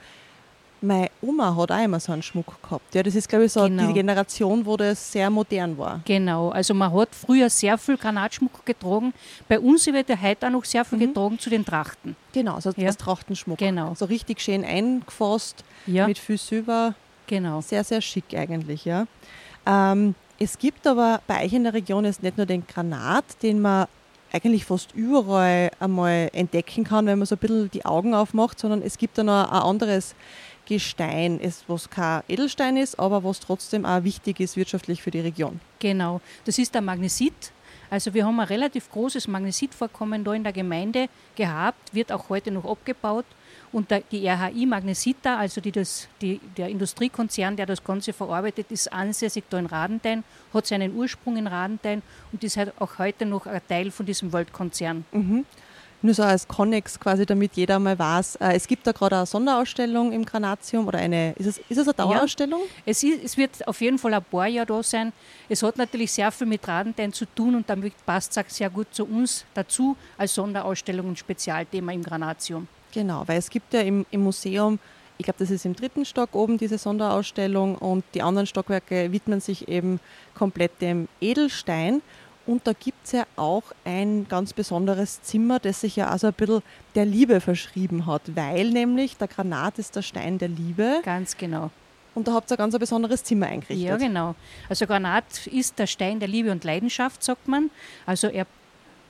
meine 0.84 1.10
Oma 1.22 1.56
hat 1.56 1.72
auch 1.72 1.84
immer 1.84 1.98
so 2.00 2.12
einen 2.12 2.22
Schmuck 2.22 2.62
gehabt. 2.62 2.94
Ja, 2.94 3.02
das 3.02 3.14
ist, 3.14 3.28
glaube 3.28 3.46
ich, 3.46 3.52
so 3.52 3.62
genau. 3.62 3.86
die 3.88 3.92
Generation, 3.92 4.64
wo 4.64 4.76
das 4.76 5.12
sehr 5.12 5.30
modern 5.30 5.76
war. 5.78 6.00
Genau, 6.04 6.50
also 6.50 6.74
man 6.74 6.92
hat 6.92 7.14
früher 7.14 7.50
sehr 7.50 7.78
viel 7.78 7.96
Granatschmuck 7.96 8.64
getragen. 8.64 9.12
Bei 9.48 9.58
uns 9.58 9.86
wird 9.86 10.08
ja 10.08 10.20
heute 10.20 10.46
auch 10.46 10.50
noch 10.50 10.64
sehr 10.64 10.84
viel 10.84 10.98
mhm. 10.98 11.08
getragen 11.08 11.38
zu 11.38 11.50
den 11.50 11.64
Trachten. 11.64 12.16
Genau, 12.32 12.60
so 12.60 12.70
ja. 12.76 12.88
als 12.88 12.96
Trachtenschmuck. 12.96 13.58
Genau. 13.58 13.94
So 13.94 14.04
richtig 14.04 14.40
schön 14.40 14.64
eingefasst, 14.64 15.64
ja. 15.86 16.06
mit 16.06 16.18
viel 16.18 16.38
Silber. 16.38 16.94
Genau. 17.26 17.60
Sehr, 17.60 17.84
sehr 17.84 18.00
schick 18.00 18.34
eigentlich, 18.34 18.84
ja. 18.84 19.06
Ähm, 19.66 20.14
es 20.38 20.58
gibt 20.58 20.86
aber 20.86 21.22
bei 21.26 21.44
euch 21.44 21.52
in 21.52 21.64
der 21.64 21.72
Region 21.72 22.04
jetzt 22.04 22.22
nicht 22.22 22.36
nur 22.36 22.46
den 22.46 22.66
Granat, 22.66 23.24
den 23.42 23.60
man 23.60 23.86
eigentlich 24.32 24.64
fast 24.64 24.92
überall 24.94 25.70
einmal 25.78 26.28
entdecken 26.32 26.82
kann, 26.82 27.06
wenn 27.06 27.18
man 27.18 27.26
so 27.26 27.36
ein 27.36 27.38
bisschen 27.38 27.70
die 27.70 27.84
Augen 27.84 28.14
aufmacht, 28.14 28.58
sondern 28.58 28.82
es 28.82 28.98
gibt 28.98 29.16
da 29.16 29.22
noch 29.22 29.44
ein 29.44 29.60
anderes 29.60 30.16
Gestein 30.66 31.38
ist, 31.40 31.64
was 31.68 31.90
kein 31.90 32.22
Edelstein 32.28 32.76
ist, 32.76 32.98
aber 32.98 33.22
was 33.24 33.40
trotzdem 33.40 33.84
auch 33.84 34.02
wichtig 34.04 34.40
ist 34.40 34.56
wirtschaftlich 34.56 35.02
für 35.02 35.10
die 35.10 35.20
Region. 35.20 35.60
Genau, 35.78 36.20
das 36.44 36.58
ist 36.58 36.74
der 36.74 36.82
Magnesit. 36.82 37.52
Also 37.90 38.12
wir 38.14 38.26
haben 38.26 38.40
ein 38.40 38.46
relativ 38.46 38.90
großes 38.90 39.28
Magnesitvorkommen 39.28 40.24
da 40.24 40.32
in 40.34 40.42
der 40.42 40.52
Gemeinde 40.52 41.08
gehabt, 41.36 41.94
wird 41.94 42.10
auch 42.10 42.28
heute 42.28 42.50
noch 42.50 42.64
abgebaut. 42.64 43.26
Und 43.72 43.90
die 44.10 44.26
RHI 44.28 44.66
Magnesita, 44.66 45.36
also 45.36 45.60
die 45.60 45.72
das, 45.72 46.08
die, 46.20 46.40
der 46.56 46.68
Industriekonzern, 46.68 47.56
der 47.56 47.66
das 47.66 47.82
Ganze 47.82 48.12
verarbeitet, 48.12 48.70
ist 48.70 48.92
ansässig 48.92 49.44
da 49.50 49.58
in 49.58 49.66
Radentein, 49.66 50.24
hat 50.52 50.66
seinen 50.66 50.94
Ursprung 50.94 51.36
in 51.36 51.46
Radentein 51.46 52.02
und 52.32 52.44
ist 52.44 52.56
halt 52.56 52.72
auch 52.80 52.98
heute 52.98 53.26
noch 53.26 53.46
ein 53.46 53.60
Teil 53.68 53.90
von 53.90 54.06
diesem 54.06 54.32
Weltkonzern. 54.32 55.04
Mhm. 55.12 55.44
Nur 56.04 56.12
so 56.12 56.22
als 56.22 56.46
Connex 56.46 57.00
quasi, 57.00 57.24
damit 57.24 57.54
jeder 57.54 57.78
mal 57.78 57.98
weiß. 57.98 58.36
Äh, 58.36 58.56
es 58.56 58.68
gibt 58.68 58.86
da 58.86 58.92
gerade 58.92 59.16
eine 59.16 59.24
Sonderausstellung 59.24 60.12
im 60.12 60.26
Granatium 60.26 60.86
oder 60.86 60.98
eine, 60.98 61.32
ist 61.38 61.46
es, 61.46 61.58
ist 61.66 61.78
es 61.78 61.88
eine 61.88 61.94
Dauerausstellung? 61.94 62.60
Ja, 62.60 62.82
es, 62.84 63.02
ist, 63.02 63.24
es 63.24 63.36
wird 63.38 63.66
auf 63.66 63.80
jeden 63.80 63.96
Fall 63.96 64.12
ein 64.12 64.22
paar 64.22 64.46
Jahre 64.46 64.66
da 64.66 64.82
sein. 64.82 65.14
Es 65.48 65.62
hat 65.62 65.78
natürlich 65.78 66.12
sehr 66.12 66.30
viel 66.30 66.46
mit 66.46 66.68
Radentein 66.68 67.10
zu 67.10 67.24
tun 67.24 67.54
und 67.54 67.70
damit 67.70 67.94
passt 68.04 68.36
es 68.36 68.54
sehr 68.54 68.68
gut 68.68 68.88
zu 68.90 69.06
uns 69.06 69.46
dazu 69.54 69.96
als 70.18 70.34
Sonderausstellung 70.34 71.08
und 71.08 71.18
Spezialthema 71.18 71.92
im 71.92 72.02
Granatium. 72.02 72.68
Genau, 72.92 73.22
weil 73.24 73.38
es 73.38 73.48
gibt 73.48 73.72
ja 73.72 73.80
im, 73.80 74.04
im 74.10 74.24
Museum 74.24 74.78
ich 75.16 75.24
glaube, 75.24 75.38
das 75.38 75.50
ist 75.50 75.64
im 75.64 75.76
dritten 75.76 76.04
Stock 76.04 76.34
oben 76.34 76.58
diese 76.58 76.76
Sonderausstellung 76.76 77.76
und 77.76 78.04
die 78.14 78.22
anderen 78.22 78.46
Stockwerke 78.46 79.12
widmen 79.12 79.40
sich 79.40 79.68
eben 79.68 80.00
komplett 80.34 80.82
dem 80.82 81.08
Edelstein. 81.20 82.02
Und 82.46 82.66
da 82.66 82.72
gibt 82.72 83.06
es 83.06 83.12
ja 83.12 83.24
auch 83.36 83.62
ein 83.84 84.26
ganz 84.28 84.52
besonderes 84.52 85.22
Zimmer, 85.22 85.58
das 85.58 85.80
sich 85.80 85.96
ja 85.96 86.08
also 86.08 86.26
ein 86.26 86.34
bisschen 86.34 86.62
der 86.94 87.06
Liebe 87.06 87.40
verschrieben 87.40 88.06
hat, 88.06 88.22
weil 88.34 88.70
nämlich 88.70 89.16
der 89.16 89.28
Granat 89.28 89.78
ist 89.78 89.96
der 89.96 90.02
Stein 90.02 90.38
der 90.38 90.48
Liebe. 90.48 91.00
Ganz 91.04 91.36
genau. 91.36 91.70
Und 92.14 92.28
da 92.28 92.34
habt 92.34 92.50
ihr 92.50 92.54
ein 92.54 92.58
ganz 92.58 92.78
besonderes 92.78 93.24
Zimmer 93.24 93.46
eingerichtet. 93.46 93.88
Ja, 93.88 93.96
genau. 93.96 94.34
Also 94.68 94.86
Granat 94.86 95.46
ist 95.46 95.78
der 95.78 95.86
Stein 95.86 96.20
der 96.20 96.28
Liebe 96.28 96.52
und 96.52 96.62
Leidenschaft, 96.64 97.24
sagt 97.24 97.48
man. 97.48 97.70
Also 98.06 98.28
er 98.28 98.46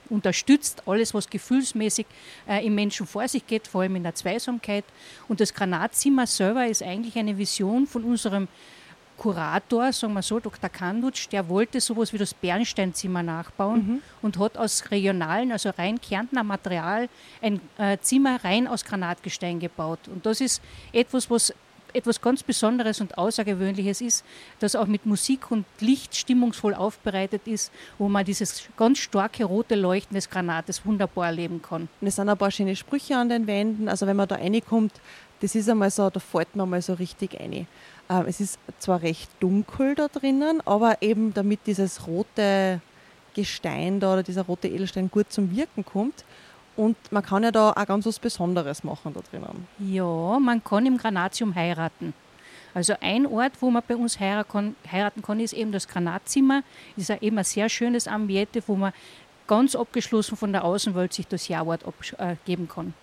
unterstützt 0.09 0.83
alles, 0.87 1.13
was 1.13 1.29
gefühlsmäßig 1.29 2.05
äh, 2.47 2.65
im 2.65 2.75
Menschen 2.75 3.05
vor 3.05 3.27
sich 3.27 3.45
geht, 3.45 3.67
vor 3.67 3.81
allem 3.81 3.95
in 3.95 4.03
der 4.03 4.15
Zweisamkeit. 4.15 4.85
Und 5.27 5.39
das 5.39 5.53
Granatzimmer 5.53 6.27
selber 6.27 6.67
ist 6.67 6.83
eigentlich 6.83 7.17
eine 7.17 7.37
Vision 7.37 7.87
von 7.87 8.03
unserem 8.03 8.47
Kurator, 9.17 9.91
sagen 9.93 10.13
wir 10.13 10.21
so, 10.21 10.39
Dr. 10.39 10.69
Kandutsch, 10.69 11.27
der 11.31 11.47
wollte 11.49 11.79
sowas 11.81 12.13
wie 12.13 12.17
das 12.17 12.33
Bernsteinzimmer 12.33 13.23
nachbauen 13.23 13.87
mhm. 13.87 14.01
und 14.21 14.39
hat 14.39 14.57
aus 14.57 14.91
regionalen, 14.91 15.51
also 15.51 15.69
rein 15.69 15.99
Kärntner 15.99 16.43
Material 16.43 17.09
ein 17.41 17.61
äh, 17.77 17.97
Zimmer 17.99 18.43
rein 18.43 18.67
aus 18.67 18.83
Granatgestein 18.85 19.59
gebaut. 19.59 19.99
Und 20.07 20.25
das 20.25 20.41
ist 20.41 20.61
etwas, 20.91 21.29
was 21.29 21.53
etwas 21.95 22.21
ganz 22.21 22.43
Besonderes 22.43 22.99
und 22.99 23.17
Außergewöhnliches 23.17 24.01
ist, 24.01 24.25
das 24.59 24.75
auch 24.75 24.85
mit 24.85 25.05
Musik 25.05 25.49
und 25.49 25.65
Licht 25.79 26.15
stimmungsvoll 26.15 26.73
aufbereitet 26.73 27.47
ist, 27.47 27.71
wo 27.97 28.09
man 28.09 28.25
dieses 28.25 28.67
ganz 28.75 28.99
starke 28.99 29.45
rote 29.45 29.75
Leuchten 29.75 30.13
des 30.15 30.29
Granates 30.29 30.85
wunderbar 30.85 31.27
erleben 31.27 31.61
kann. 31.61 31.87
Und 32.01 32.07
es 32.07 32.17
sind 32.17 32.27
ein 32.27 32.37
paar 32.37 32.51
schöne 32.51 32.75
Sprüche 32.75 33.15
an 33.17 33.29
den 33.29 33.47
Wänden. 33.47 33.87
Also 33.87 34.05
wenn 34.07 34.17
man 34.17 34.27
da 34.27 34.35
reinkommt, 34.35 34.91
das 35.39 35.55
ist 35.55 35.69
einmal 35.69 35.91
so, 35.91 36.09
da 36.09 36.19
fällt 36.19 36.55
man 36.55 36.69
mal 36.69 36.81
so 36.81 36.93
richtig 36.93 37.39
ein. 37.39 37.67
Ähm, 38.09 38.25
es 38.27 38.39
ist 38.39 38.59
zwar 38.79 39.01
recht 39.01 39.29
dunkel 39.39 39.95
da 39.95 40.07
drinnen, 40.07 40.61
aber 40.65 41.01
eben 41.01 41.33
damit 41.33 41.61
dieses 41.65 42.07
rote 42.07 42.81
Gestein 43.33 43.99
da 43.99 44.13
oder 44.13 44.23
dieser 44.23 44.43
rote 44.43 44.67
Edelstein 44.67 45.09
gut 45.09 45.31
zum 45.31 45.55
Wirken 45.55 45.83
kommt. 45.83 46.23
Und 46.75 46.97
man 47.11 47.23
kann 47.23 47.43
ja 47.43 47.51
da 47.51 47.71
auch 47.71 47.85
ganz 47.85 48.05
was 48.05 48.19
Besonderes 48.19 48.83
machen 48.83 49.13
da 49.13 49.21
drinnen. 49.21 49.67
Ja, 49.79 50.39
man 50.39 50.63
kann 50.63 50.85
im 50.85 50.97
Granatium 50.97 51.55
heiraten. 51.55 52.13
Also 52.73 52.93
ein 52.99 53.25
Ort, 53.25 53.53
wo 53.61 53.71
man 53.71 53.81
bei 53.87 53.95
uns 53.95 54.19
heiraten 54.19 55.21
kann, 55.21 55.39
ist 55.39 55.53
eben 55.53 55.71
das 55.71 55.87
Granatzimmer. 55.87 56.61
Das 56.97 57.09
ist 57.09 57.21
eben 57.21 57.37
ein 57.37 57.45
sehr 57.45 57.69
schönes 57.69 58.05
Ambiente, 58.07 58.61
wo 58.67 58.75
man 58.75 58.91
ganz 59.47 59.75
abgeschlossen 59.75 60.35
von 60.35 60.51
der 60.51 60.65
Außenwelt 60.65 61.13
sich 61.13 61.27
das 61.27 61.47
Jawort 61.47 61.85
abgeben 61.85 62.67
kann. 62.67 62.93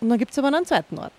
Und 0.00 0.08
dann 0.08 0.18
gibt 0.18 0.32
es 0.32 0.38
aber 0.38 0.48
einen 0.48 0.66
zweiten 0.66 0.98
Ort. 0.98 1.12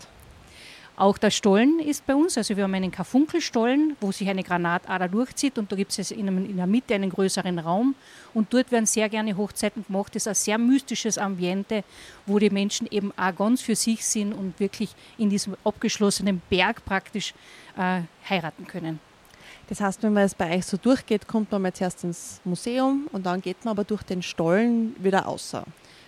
Auch 0.98 1.18
der 1.18 1.30
Stollen 1.30 1.80
ist 1.80 2.06
bei 2.08 2.16
uns, 2.16 2.38
also 2.38 2.56
wir 2.56 2.64
haben 2.64 2.74
einen 2.74 2.92
Karfunkelstollen, 2.92 3.98
wo 4.00 4.14
sich 4.14 4.30
eine 4.30 4.44
Granatader 4.44 5.10
durchzieht 5.10 5.58
und 5.58 5.70
da 5.70 5.76
gibt 5.76 5.98
es 6.00 6.12
in, 6.12 6.56
der 6.56 6.68
Mitte 6.68 6.96
einen 6.96 7.10
größeren 7.10 7.60
Raum 7.60 7.96
und 8.34 8.54
dort 8.54 8.72
werden 8.72 8.86
sehr 8.86 9.10
gerne 9.10 9.36
Hochzeiten 9.36 9.84
gemacht. 9.86 10.16
Das 10.16 10.24
ist 10.24 10.28
ein 10.30 10.36
sehr 10.36 10.58
mystisches 10.58 11.18
Ambiente, 11.18 11.84
wo 12.26 12.40
die 12.40 12.50
Menschen 12.50 12.88
eben 12.90 13.12
auch 13.18 13.36
ganz 13.36 13.62
für 13.62 13.76
sich 13.76 14.06
sind 14.06 14.32
und 14.32 14.58
wirklich 14.58 14.96
in 15.18 15.30
diesem 15.30 15.58
abgeschlossenen 15.66 16.42
Berg 16.50 16.86
praktisch 16.86 17.34
äh, 17.78 18.02
heiraten 18.30 18.66
können. 18.66 19.02
Das 19.68 19.82
heißt, 19.82 20.02
wenn 20.02 20.14
man 20.14 20.24
es 20.24 20.36
bei 20.36 20.56
euch 20.56 20.66
so 20.66 20.78
durchgeht, 20.78 21.28
kommt 21.28 21.52
man 21.52 21.62
mal 21.62 21.74
zuerst 21.74 22.06
ins 22.06 22.40
Museum 22.46 23.10
und 23.12 23.26
dann 23.26 23.42
geht 23.42 23.66
man 23.66 23.72
aber 23.74 23.84
durch 23.84 24.04
den 24.04 24.22
Stollen 24.22 24.96
wieder 25.04 25.28
außer. 25.28 25.66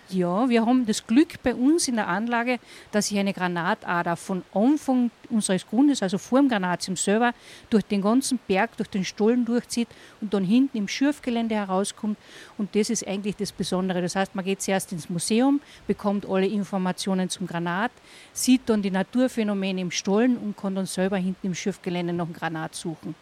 Ja, 0.09 0.47
wir 0.47 0.65
haben 0.65 0.85
das 0.85 1.05
Glück 1.05 1.43
bei 1.43 1.53
uns 1.53 1.89
in 1.89 1.95
der 1.95 2.07
Anlage, 2.07 2.59
dass 2.93 3.07
sich 3.07 3.19
eine 3.19 3.33
Granatader 3.33 4.15
von 4.15 4.41
Anfang 4.53 5.11
unseres 5.29 5.67
Grundes, 5.67 6.01
also 6.01 6.17
vor 6.17 6.39
dem 6.39 6.47
Granatium 6.47 6.95
selber, 6.95 7.33
durch 7.69 7.83
den 7.83 8.01
ganzen 8.01 8.39
Berg, 8.47 8.77
durch 8.77 8.89
den 8.89 9.03
Stollen 9.03 9.43
durchzieht 9.43 9.89
und 10.21 10.33
dann 10.33 10.45
hinten 10.45 10.77
im 10.77 10.87
Schürfgelände 10.87 11.55
herauskommt. 11.55 12.17
Und 12.57 12.73
das 12.73 12.89
ist 12.89 13.05
eigentlich 13.05 13.35
das 13.35 13.51
Besondere. 13.51 14.01
Das 14.01 14.15
heißt, 14.15 14.33
man 14.33 14.45
geht 14.45 14.61
zuerst 14.61 14.93
ins 14.93 15.09
Museum, 15.09 15.59
bekommt 15.87 16.25
alle 16.25 16.47
Informationen 16.47 17.29
zum 17.29 17.45
Granat, 17.45 17.91
sieht 18.31 18.61
dann 18.67 18.81
die 18.81 18.91
Naturphänomene 18.91 19.81
im 19.81 19.91
Stollen 19.91 20.37
und 20.37 20.55
kann 20.55 20.73
dann 20.73 20.85
selber 20.85 21.17
hinten 21.17 21.47
im 21.47 21.53
Schürfgelände 21.53 22.13
noch 22.13 22.27
ein 22.27 22.33
Granat 22.33 22.75
suchen. 22.75 23.13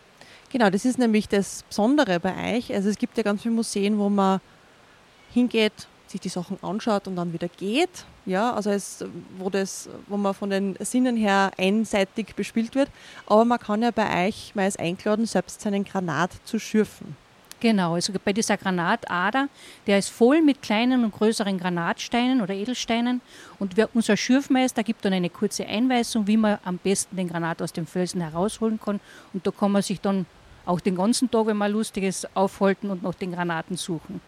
Genau, 0.52 0.69
das 0.69 0.86
ist 0.86 1.00
nämlich 1.00 1.28
das 1.28 1.63
Besondere 1.63 2.19
bei 2.19 2.56
euch. 2.56 2.71
Also 2.71 2.89
es 2.89 2.98
gibt 3.00 3.17
ja 3.17 3.24
ganz 3.24 3.41
viele 3.41 3.56
Museen, 3.56 3.98
wo 3.98 4.08
man 4.08 4.39
hingeht, 5.34 5.88
sich 6.15 6.21
die 6.21 6.30
Sachen 6.30 6.58
anschaut 6.62 7.08
und 7.08 7.17
dann 7.17 7.34
wieder 7.34 7.47
geht. 7.47 8.06
Ja, 8.25 8.54
also 8.54 8.69
es, 8.69 9.04
wo, 9.38 9.49
das, 9.49 9.89
wo 10.08 10.17
man 10.17 10.34
von 10.34 10.49
den 10.49 10.75
Sinnen 10.80 11.17
her 11.17 11.51
einseitig 11.58 12.36
bespielt 12.36 12.73
wird. 12.73 12.89
Aber 13.28 13.45
man 13.45 13.60
kann 13.60 13.82
ja 13.82 13.91
bei 13.91 14.28
euch, 14.28 14.54
man 14.56 14.65
ist 14.65 14.80
eingeladen, 14.80 15.25
selbst 15.25 15.62
seinen 15.62 15.84
Granat 15.84 16.32
zu 16.45 16.58
schürfen. 16.58 17.17
Genau, 17.60 17.95
also 17.95 18.13
bei 18.23 18.34
dieser 18.34 18.58
Granatader, 18.58 19.47
der 19.88 19.97
ist 19.97 20.10
voll 20.10 20.41
mit 20.41 20.62
kleinen 20.62 21.04
und 21.04 21.12
größeren 21.12 21.58
Granatsteinen 21.58 22.41
oder 22.41 22.54
Edelsteinen. 22.54 23.21
Und 23.60 23.75
wir, 23.78 23.89
unser 23.93 24.17
Schürfmeister 24.17 24.84
gibt 24.84 25.04
dann 25.04 25.13
eine 25.13 25.30
kurze 25.30 25.65
Einweisung, 25.65 26.28
wie 26.28 26.38
man 26.38 26.60
am 26.63 26.78
besten 26.78 27.15
den 27.15 27.28
Granat 27.28 27.62
aus 27.62 27.73
dem 27.73 27.88
Felsen 27.88 28.21
herausholen 28.21 28.80
kann. 28.84 28.99
Und 29.34 29.47
da 29.47 29.51
kann 29.51 29.71
man 29.71 29.82
sich 29.82 29.99
dann 30.01 30.25
auch 30.65 30.80
den 30.80 30.95
ganzen 30.95 31.30
Tag, 31.30 31.47
wenn 31.47 31.58
man 31.58 31.71
Lustiges 31.71 32.28
aufhalten 32.36 32.89
und 32.89 33.04
nach 33.04 33.15
den 33.15 33.32
Granaten 33.32 33.78
suchen. 33.78 34.21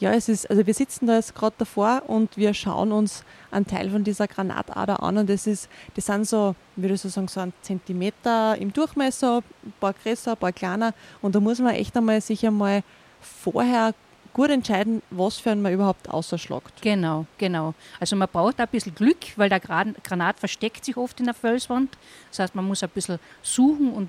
Ja, 0.00 0.12
es 0.12 0.30
ist, 0.30 0.48
also 0.48 0.66
wir 0.66 0.72
sitzen 0.72 1.06
da 1.06 1.16
jetzt 1.16 1.34
gerade 1.34 1.54
davor 1.58 2.02
und 2.06 2.38
wir 2.38 2.54
schauen 2.54 2.90
uns 2.90 3.22
einen 3.50 3.66
Teil 3.66 3.90
von 3.90 4.02
dieser 4.02 4.26
Granatader 4.26 5.02
an 5.02 5.18
und 5.18 5.28
das 5.28 5.46
ist, 5.46 5.68
das 5.94 6.06
sind 6.06 6.26
so, 6.26 6.54
würde 6.76 6.94
ich 6.94 7.02
so 7.02 7.10
sagen, 7.10 7.28
so 7.28 7.40
ein 7.40 7.52
Zentimeter 7.60 8.56
im 8.56 8.72
Durchmesser, 8.72 9.42
ein 9.62 9.74
paar 9.78 9.92
größer, 9.92 10.32
ein 10.32 10.36
paar 10.38 10.52
kleiner 10.52 10.94
und 11.20 11.34
da 11.34 11.40
muss 11.40 11.58
man 11.58 11.74
echt 11.74 11.94
einmal 11.98 12.22
sich 12.22 12.46
einmal 12.46 12.82
vorher 13.20 13.92
gut 14.32 14.48
entscheiden, 14.48 15.02
was 15.10 15.36
für 15.36 15.50
einen 15.50 15.60
man 15.60 15.74
überhaupt 15.74 16.08
ausschlagt. 16.08 16.80
Genau, 16.80 17.26
genau. 17.36 17.74
Also 17.98 18.16
man 18.16 18.28
braucht 18.32 18.58
ein 18.58 18.68
bisschen 18.68 18.94
Glück, 18.94 19.18
weil 19.36 19.50
der 19.50 19.60
Granat 19.60 20.38
versteckt 20.38 20.82
sich 20.82 20.96
oft 20.96 21.20
in 21.20 21.26
der 21.26 21.34
Felswand. 21.34 21.98
Das 22.30 22.38
heißt, 22.38 22.54
man 22.54 22.66
muss 22.66 22.82
ein 22.82 22.88
bisschen 22.88 23.18
suchen 23.42 23.92
und 23.92 24.08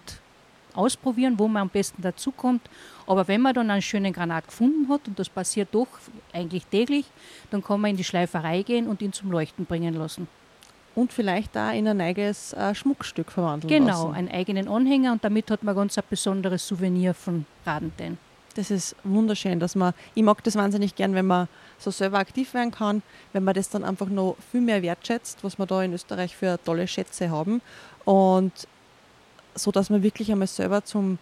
ausprobieren, 0.76 1.38
wo 1.38 1.48
man 1.48 1.64
am 1.64 1.70
besten 1.70 2.02
dazukommt. 2.02 2.62
Aber 3.08 3.28
wenn 3.28 3.42
man 3.42 3.54
dann 3.54 3.70
einen 3.70 3.82
schönen 3.82 4.14
Granat 4.14 4.48
gefunden 4.48 4.90
hat, 4.90 5.08
und 5.08 5.18
das 5.18 5.30
passiert 5.30 5.70
doch 5.72 5.88
eigentlich 6.34 6.66
täglich, 6.68 7.06
dann 7.50 7.64
kann 7.64 7.82
man 7.82 7.92
in 7.92 7.98
die 7.98 8.04
Schleiferei 8.04 8.64
gehen 8.64 8.88
und 8.88 9.02
ihn 9.02 9.14
zum 9.14 9.32
Leuchten 9.32 9.66
bringen 9.66 9.94
lassen. 9.94 10.28
Und 10.94 11.14
vielleicht 11.14 11.56
da 11.56 11.72
in 11.72 11.88
ein 11.88 12.02
eigenes 12.02 12.54
äh, 12.54 12.76
Schmuckstück 12.76 13.32
verwandeln 13.32 13.70
genau, 13.70 14.08
lassen. 14.08 14.16
Einen 14.16 14.30
eigenen 14.30 14.68
Anhänger 14.68 15.14
und 15.14 15.24
damit 15.24 15.50
hat 15.50 15.64
man 15.64 15.76
ganz 15.76 15.98
ein 15.98 16.04
besonderes 16.10 16.68
Souvenir 16.68 17.14
von 17.14 17.46
Radentein. 17.66 18.18
Das 18.56 18.70
ist 18.70 18.96
wunderschön, 19.06 19.60
dass 19.60 19.76
man, 19.76 19.94
ich 20.14 20.24
mag 20.24 20.44
das 20.44 20.56
wahnsinnig 20.56 20.96
gern, 20.96 21.16
wenn 21.16 21.28
man 21.28 21.48
so 21.78 21.92
selber 21.92 22.20
aktiv 22.20 22.54
werden 22.54 22.72
kann, 22.72 23.02
wenn 23.34 23.44
man 23.44 23.54
das 23.54 23.70
dann 23.70 23.84
einfach 23.84 24.08
noch 24.08 24.36
viel 24.52 24.62
mehr 24.62 24.82
wertschätzt, 24.82 25.44
was 25.44 25.58
wir 25.58 25.66
da 25.66 25.82
in 25.84 25.94
Österreich 25.94 26.36
für 26.36 26.60
tolle 26.64 26.88
Schätze 26.88 27.30
haben. 27.30 27.62
Und 28.04 28.52
so 29.56 29.72
dass 29.72 29.90
man 29.90 30.04
wirklich 30.04 30.32
einmal 30.32 30.48
selber 30.48 30.84
zum 30.84 31.18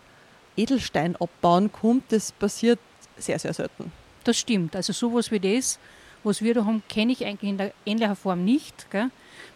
Edelstein 0.55 1.15
abbauen 1.15 1.71
kommt, 1.71 2.11
das 2.11 2.31
passiert 2.31 2.79
sehr, 3.17 3.39
sehr 3.39 3.53
selten. 3.53 3.91
Das 4.23 4.37
stimmt. 4.37 4.75
Also 4.75 4.93
sowas 4.93 5.31
wie 5.31 5.39
das, 5.39 5.79
was 6.23 6.41
wir 6.41 6.53
da 6.53 6.65
haben, 6.65 6.83
kenne 6.89 7.13
ich 7.13 7.25
eigentlich 7.25 7.49
in 7.49 7.57
der 7.57 7.73
ähnlichen 7.85 8.15
Form 8.15 8.43
nicht. 8.43 8.89
Gell? 8.91 9.09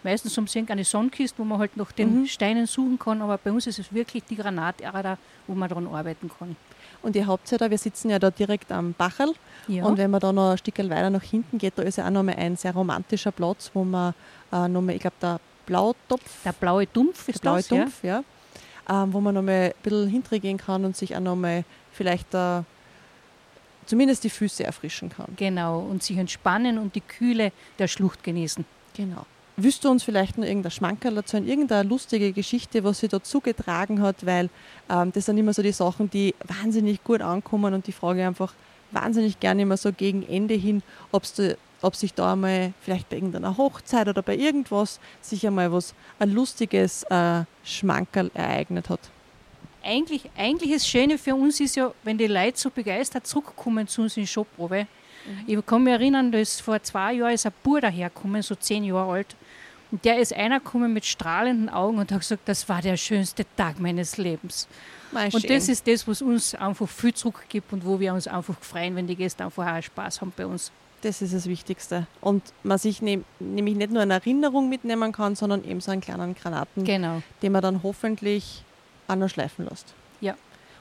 Meistens 0.03 0.35
haben 0.37 0.47
sie 0.47 0.63
eine 0.67 0.83
Sonnenkiste, 0.83 1.39
wo 1.39 1.43
man 1.43 1.59
halt 1.59 1.75
nach 1.77 1.91
den 1.91 2.21
mhm. 2.21 2.25
Steinen 2.27 2.65
suchen 2.65 2.99
kann, 2.99 3.21
aber 3.21 3.37
bei 3.37 3.51
uns 3.51 3.67
ist 3.67 3.79
es 3.79 3.93
wirklich 3.93 4.23
die 4.23 4.35
Granatäder, 4.35 5.17
wo 5.47 5.55
man 5.55 5.69
daran 5.69 5.87
arbeiten 5.87 6.29
kann. 6.37 6.55
Und 7.01 7.15
ihr 7.17 7.27
habt 7.27 7.51
ja 7.51 7.57
da, 7.57 7.69
wir 7.69 7.77
sitzen 7.77 8.09
ja 8.09 8.17
da 8.17 8.31
direkt 8.31 8.71
am 8.71 8.93
Bachel. 8.93 9.33
Ja. 9.67 9.83
Und 9.83 9.97
wenn 9.97 10.09
man 10.09 10.21
da 10.21 10.31
noch 10.31 10.51
ein 10.51 10.57
Stück 10.57 10.77
weiter 10.77 11.09
nach 11.09 11.23
hinten 11.23 11.57
geht, 11.57 11.73
da 11.77 11.83
ist 11.83 11.97
ja 11.97 12.05
auch 12.05 12.11
nochmal 12.11 12.35
ein 12.35 12.55
sehr 12.55 12.73
romantischer 12.73 13.31
Platz, 13.31 13.69
wo 13.73 13.83
man 13.83 14.13
äh, 14.51 14.67
nochmal, 14.69 14.95
ich 14.95 15.01
glaube, 15.01 15.17
der 15.21 15.39
Blautopf. 15.65 16.43
Der 16.43 16.53
blaue 16.53 16.87
Dumpf 16.87 17.27
ist 17.27 17.43
der 17.43 17.49
blaue 17.49 17.57
das, 17.57 17.69
ja? 17.69 17.77
Dumpf, 17.77 18.03
ja. 18.03 18.17
Ähm, 18.17 18.23
wo 18.87 19.21
man 19.21 19.35
nochmal 19.35 19.73
ein 19.75 19.83
bisschen 19.83 20.07
hintergehen 20.07 20.57
kann 20.57 20.85
und 20.85 20.95
sich 20.95 21.15
auch 21.15 21.21
nochmal 21.21 21.63
vielleicht 21.91 22.33
äh, 22.33 22.61
zumindest 23.85 24.23
die 24.23 24.29
Füße 24.29 24.63
erfrischen 24.63 25.09
kann. 25.09 25.27
Genau, 25.35 25.79
und 25.79 26.03
sich 26.03 26.17
entspannen 26.17 26.77
und 26.77 26.95
die 26.95 27.01
Kühle 27.01 27.51
der 27.79 27.87
Schlucht 27.87 28.23
genießen. 28.23 28.65
Genau. 28.95 29.25
Willst 29.55 29.85
du 29.85 29.89
uns 29.89 30.03
vielleicht 30.03 30.37
noch 30.37 30.45
irgendein 30.45 30.71
Schmankerl 30.71 31.17
erzählen, 31.17 31.47
irgendeine 31.47 31.87
lustige 31.87 32.33
Geschichte, 32.33 32.83
was 32.83 32.99
sie 32.99 33.07
dazu 33.07 33.39
getragen 33.39 34.01
hat, 34.01 34.25
weil 34.25 34.49
ähm, 34.89 35.11
das 35.11 35.25
sind 35.25 35.37
immer 35.37 35.53
so 35.53 35.61
die 35.61 35.71
Sachen, 35.71 36.09
die 36.09 36.33
wahnsinnig 36.47 37.03
gut 37.03 37.21
ankommen 37.21 37.73
und 37.73 37.85
die 37.85 37.91
frage 37.91 38.25
einfach 38.25 38.53
wahnsinnig 38.91 39.39
gerne 39.39 39.61
immer 39.61 39.77
so 39.77 39.91
gegen 39.91 40.23
Ende 40.23 40.55
hin, 40.55 40.81
ob's 41.11 41.33
du, 41.33 41.55
ob 41.83 41.95
sich 41.95 42.13
da 42.13 42.33
einmal 42.33 42.73
vielleicht 42.81 43.09
bei 43.09 43.17
irgendeiner 43.17 43.57
Hochzeit 43.57 44.07
oder 44.07 44.21
bei 44.21 44.35
irgendwas 44.35 44.99
sich 45.21 45.45
einmal 45.45 45.71
was 45.71 45.93
ein 46.19 46.31
lustiges 46.31 47.03
äh, 47.03 47.43
Schmankerl 47.63 48.31
ereignet 48.33 48.89
hat. 48.89 48.99
Eigentlich, 49.83 50.29
eigentlich 50.37 50.71
das 50.71 50.87
Schöne 50.87 51.17
für 51.17 51.35
uns 51.35 51.59
ist 51.59 51.75
ja, 51.75 51.93
wenn 52.03 52.17
die 52.17 52.27
Leute 52.27 52.57
so 52.57 52.69
begeistert 52.69 53.27
zurückkommen 53.27 53.87
zu 53.87 54.03
uns 54.03 54.15
in 54.15 54.23
die 54.23 54.27
Showprobe. 54.27 54.87
Ich 55.45 55.65
kann 55.65 55.83
mich 55.83 55.93
erinnern, 55.93 56.31
dass 56.31 56.59
vor 56.59 56.81
zwei 56.83 57.13
Jahren 57.13 57.33
ist 57.33 57.45
ein 57.45 57.53
Bub 57.63 57.81
dahergekommen, 57.81 58.41
so 58.41 58.55
zehn 58.55 58.83
Jahre 58.83 59.11
alt. 59.11 59.35
Und 59.91 60.03
der 60.05 60.19
ist 60.19 60.33
einer 60.33 60.59
gekommen 60.59 60.91
mit 60.91 61.05
strahlenden 61.05 61.69
Augen 61.69 61.99
und 61.99 62.11
hat 62.11 62.19
gesagt, 62.19 62.43
das 62.45 62.67
war 62.67 62.81
der 62.81 62.97
schönste 62.97 63.45
Tag 63.55 63.79
meines 63.79 64.17
Lebens. 64.17 64.67
Und 65.11 65.49
das 65.49 65.69
ist 65.69 65.87
das, 65.87 66.07
was 66.07 66.21
uns 66.21 66.55
einfach 66.55 66.89
viel 66.89 67.13
zurückgibt 67.13 67.71
und 67.71 67.85
wo 67.85 67.99
wir 67.99 68.13
uns 68.13 68.27
einfach 68.27 68.55
freuen, 68.61 68.95
wenn 68.95 69.05
die 69.05 69.15
Gäste 69.15 69.45
einfach 69.45 69.77
auch 69.77 69.81
Spaß 69.81 70.21
haben 70.21 70.33
bei 70.35 70.45
uns. 70.45 70.71
Das 71.03 71.21
ist 71.21 71.33
das 71.33 71.47
Wichtigste. 71.47 72.07
Und 72.21 72.41
man 72.63 72.77
sich 72.77 73.01
nehm, 73.01 73.25
nämlich 73.39 73.75
nicht 73.75 73.91
nur 73.91 74.01
eine 74.01 74.13
Erinnerung 74.15 74.69
mitnehmen 74.69 75.11
kann, 75.11 75.35
sondern 75.35 75.63
eben 75.65 75.81
so 75.81 75.91
einen 75.91 75.99
kleinen 76.01 76.33
Granaten, 76.33 76.83
Genau. 76.85 77.21
den 77.41 77.51
man 77.51 77.61
dann 77.61 77.83
hoffentlich 77.83 78.63
auch 79.09 79.15
noch 79.15 79.27
schleifen 79.29 79.67
lässt. 79.69 79.93
Ja. 80.21 80.35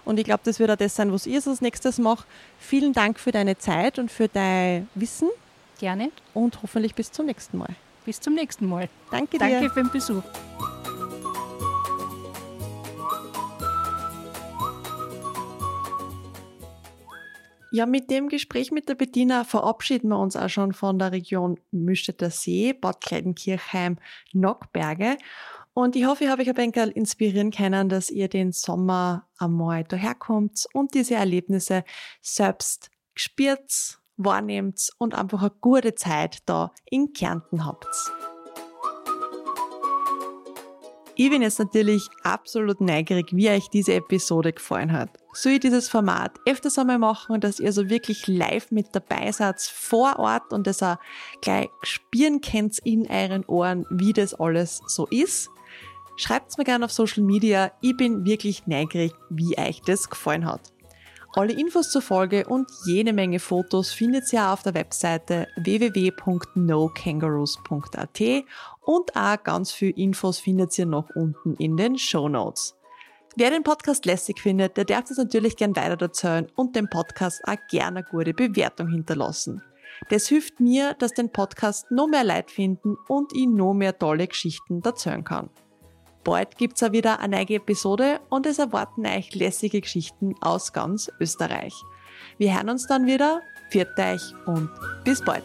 Und 0.05 0.19
ich 0.19 0.25
glaube, 0.25 0.43
das 0.45 0.59
wird 0.61 0.71
auch 0.71 0.77
das 0.77 0.95
sein, 0.95 1.13
was 1.13 1.27
ich 1.27 1.35
als 1.47 1.61
nächstes 1.61 1.99
mache. 1.99 2.25
Vielen 2.59 2.93
Dank 2.93 3.19
für 3.19 3.33
deine 3.33 3.59
Zeit 3.59 3.99
und 3.99 4.11
für 4.11 4.29
dein 4.29 4.89
Wissen 4.95 5.29
Gerne. 5.81 6.11
und 6.35 6.63
hoffentlich 6.63 6.95
bis 6.95 7.11
zum 7.11 7.27
nächsten 7.27 7.59
Mal. 7.59 7.71
Bis 8.05 8.21
zum 8.21 8.35
nächsten 8.35 8.67
Mal. 8.69 8.89
Danke 9.11 9.39
dir. 9.39 9.49
Danke 9.51 9.71
für 9.71 9.83
den 9.83 9.91
Besuch. 9.91 10.23
Ja, 17.75 17.87
mit 17.87 18.11
dem 18.11 18.29
Gespräch 18.29 18.71
mit 18.71 18.91
der 18.91 18.97
Bettina 18.97 19.45
verabschieden 19.45 20.11
wir 20.11 20.19
uns 20.19 20.37
auch 20.37 20.51
schon 20.51 20.75
von 20.75 20.99
der 20.99 21.11
Region 21.11 21.59
Müstetter 21.71 22.29
See, 22.29 22.75
Bad 22.75 23.01
Kleidenkirchheim, 23.01 23.97
Nockberge. 24.35 25.17
Und 25.73 25.97
ich 25.97 26.05
hoffe, 26.05 26.25
ich 26.25 26.31
habe 26.31 26.43
euch 26.43 26.51
ein 26.51 26.57
wenig 26.57 26.95
inspirieren 26.95 27.51
können, 27.51 27.89
dass 27.89 28.11
ihr 28.11 28.29
den 28.29 28.53
Sommer 28.53 29.27
einmal 29.39 29.85
daherkommt 29.85 30.67
und 30.75 30.93
diese 30.93 31.15
Erlebnisse 31.15 31.83
selbst 32.21 32.91
spürt, 33.15 33.99
wahrnehmt 34.19 34.91
und 34.99 35.15
einfach 35.15 35.41
eine 35.41 35.53
gute 35.63 35.95
Zeit 35.95 36.41
da 36.45 36.73
in 36.91 37.15
Kärnten 37.15 37.65
habt. 37.65 37.89
Ich 41.15 41.31
bin 41.31 41.41
jetzt 41.41 41.59
natürlich 41.59 42.07
absolut 42.23 42.83
neugierig, 42.83 43.29
wie 43.33 43.49
euch 43.49 43.71
diese 43.71 43.95
Episode 43.95 44.53
gefallen 44.53 44.93
hat. 44.93 45.22
Soll 45.35 45.53
ich 45.53 45.61
dieses 45.61 45.89
Format 45.89 46.39
öfters 46.47 46.79
einmal 46.79 46.99
machen, 46.99 47.41
dass 47.41 47.59
ihr 47.59 47.73
so 47.73 47.89
wirklich 47.89 48.27
live 48.27 48.71
mit 48.71 48.89
dabei 48.93 49.33
seid 49.33 49.63
vor 49.63 50.19
Ort 50.19 50.53
und 50.53 50.67
das 50.67 50.83
auch 50.83 50.99
gleich 51.41 51.71
spüren 51.83 52.43
könnt 52.43 52.79
in 52.81 53.11
euren 53.11 53.43
Ohren, 53.47 53.87
wie 53.91 54.13
das 54.13 54.35
alles 54.35 54.83
so 54.87 55.07
ist? 55.07 55.49
Schreibt's 56.17 56.59
mir 56.59 56.65
gerne 56.65 56.85
auf 56.85 56.93
Social 56.93 57.23
Media. 57.23 57.73
Ich 57.81 57.97
bin 57.97 58.27
wirklich 58.27 58.67
neugierig, 58.67 59.15
wie 59.31 59.57
euch 59.59 59.81
das 59.81 60.11
gefallen 60.11 60.45
hat. 60.45 60.71
Alle 61.35 61.55
Infos 61.55 61.91
zur 61.91 62.03
Folge 62.03 62.47
und 62.47 62.71
jede 62.85 63.15
Menge 63.15 63.39
Fotos 63.39 63.91
findet 63.91 64.31
ihr 64.35 64.51
auf 64.51 64.63
der 64.63 64.75
Webseite 64.75 65.49
www.nokangaroos.at 65.57 68.21
und 68.83 69.17
auch 69.17 69.43
ganz 69.43 69.73
viel 69.73 69.99
Infos 69.99 70.39
findet 70.39 70.79
ihr 70.79 70.85
noch 70.85 71.09
unten 71.15 71.55
in 71.55 71.79
den 71.79 71.97
Show 71.97 72.29
Notes. 72.29 72.77
Wer 73.35 73.51
den 73.51 73.63
Podcast 73.63 74.05
lässig 74.05 74.41
findet, 74.41 74.77
der 74.77 74.85
darf 74.85 75.11
es 75.11 75.17
natürlich 75.17 75.57
gern 75.57 75.75
weiter 75.75 76.01
erzählen 76.03 76.49
und 76.55 76.77
dem 76.77 76.91
Podcast 76.91 77.41
auch 77.47 77.57
gerne 77.71 78.01
eine 78.01 78.05
gute 78.05 78.35
Bewertung 78.35 78.89
hinterlassen. 78.89 79.63
Das 80.11 80.27
hilft 80.29 80.61
mir, 80.61 80.95
dass 80.95 81.15
den 81.15 81.31
Podcast 81.31 81.91
noch 81.91 82.09
mehr 82.09 82.25
Leute 82.25 82.53
finden 82.53 82.97
und 83.09 83.33
ich 83.35 83.47
noch 83.47 83.73
mehr 83.73 83.99
tolle 83.99 84.27
Geschichten 84.27 84.83
erzählen 84.85 85.25
kann. 85.25 85.49
Bald 86.25 86.59
gibt's 86.59 86.83
auch 86.83 86.93
wieder 86.93 87.21
eine 87.21 87.37
neue 87.37 87.57
Episode 87.57 88.21
und 88.29 88.47
es 88.47 88.59
erwarten 88.59 89.07
euch 89.07 89.35
lässige 89.35 89.81
Geschichten 89.81 90.35
aus 90.43 90.75
ganz 90.75 91.11
Österreich. 91.19 91.75
Wir 92.37 92.55
hören 92.55 92.69
uns 92.69 92.87
dann 92.87 93.07
wieder. 93.07 93.41
Viert 93.71 93.99
euch 93.99 94.23
und 94.45 94.69
bis 95.05 95.25
bald. 95.25 95.45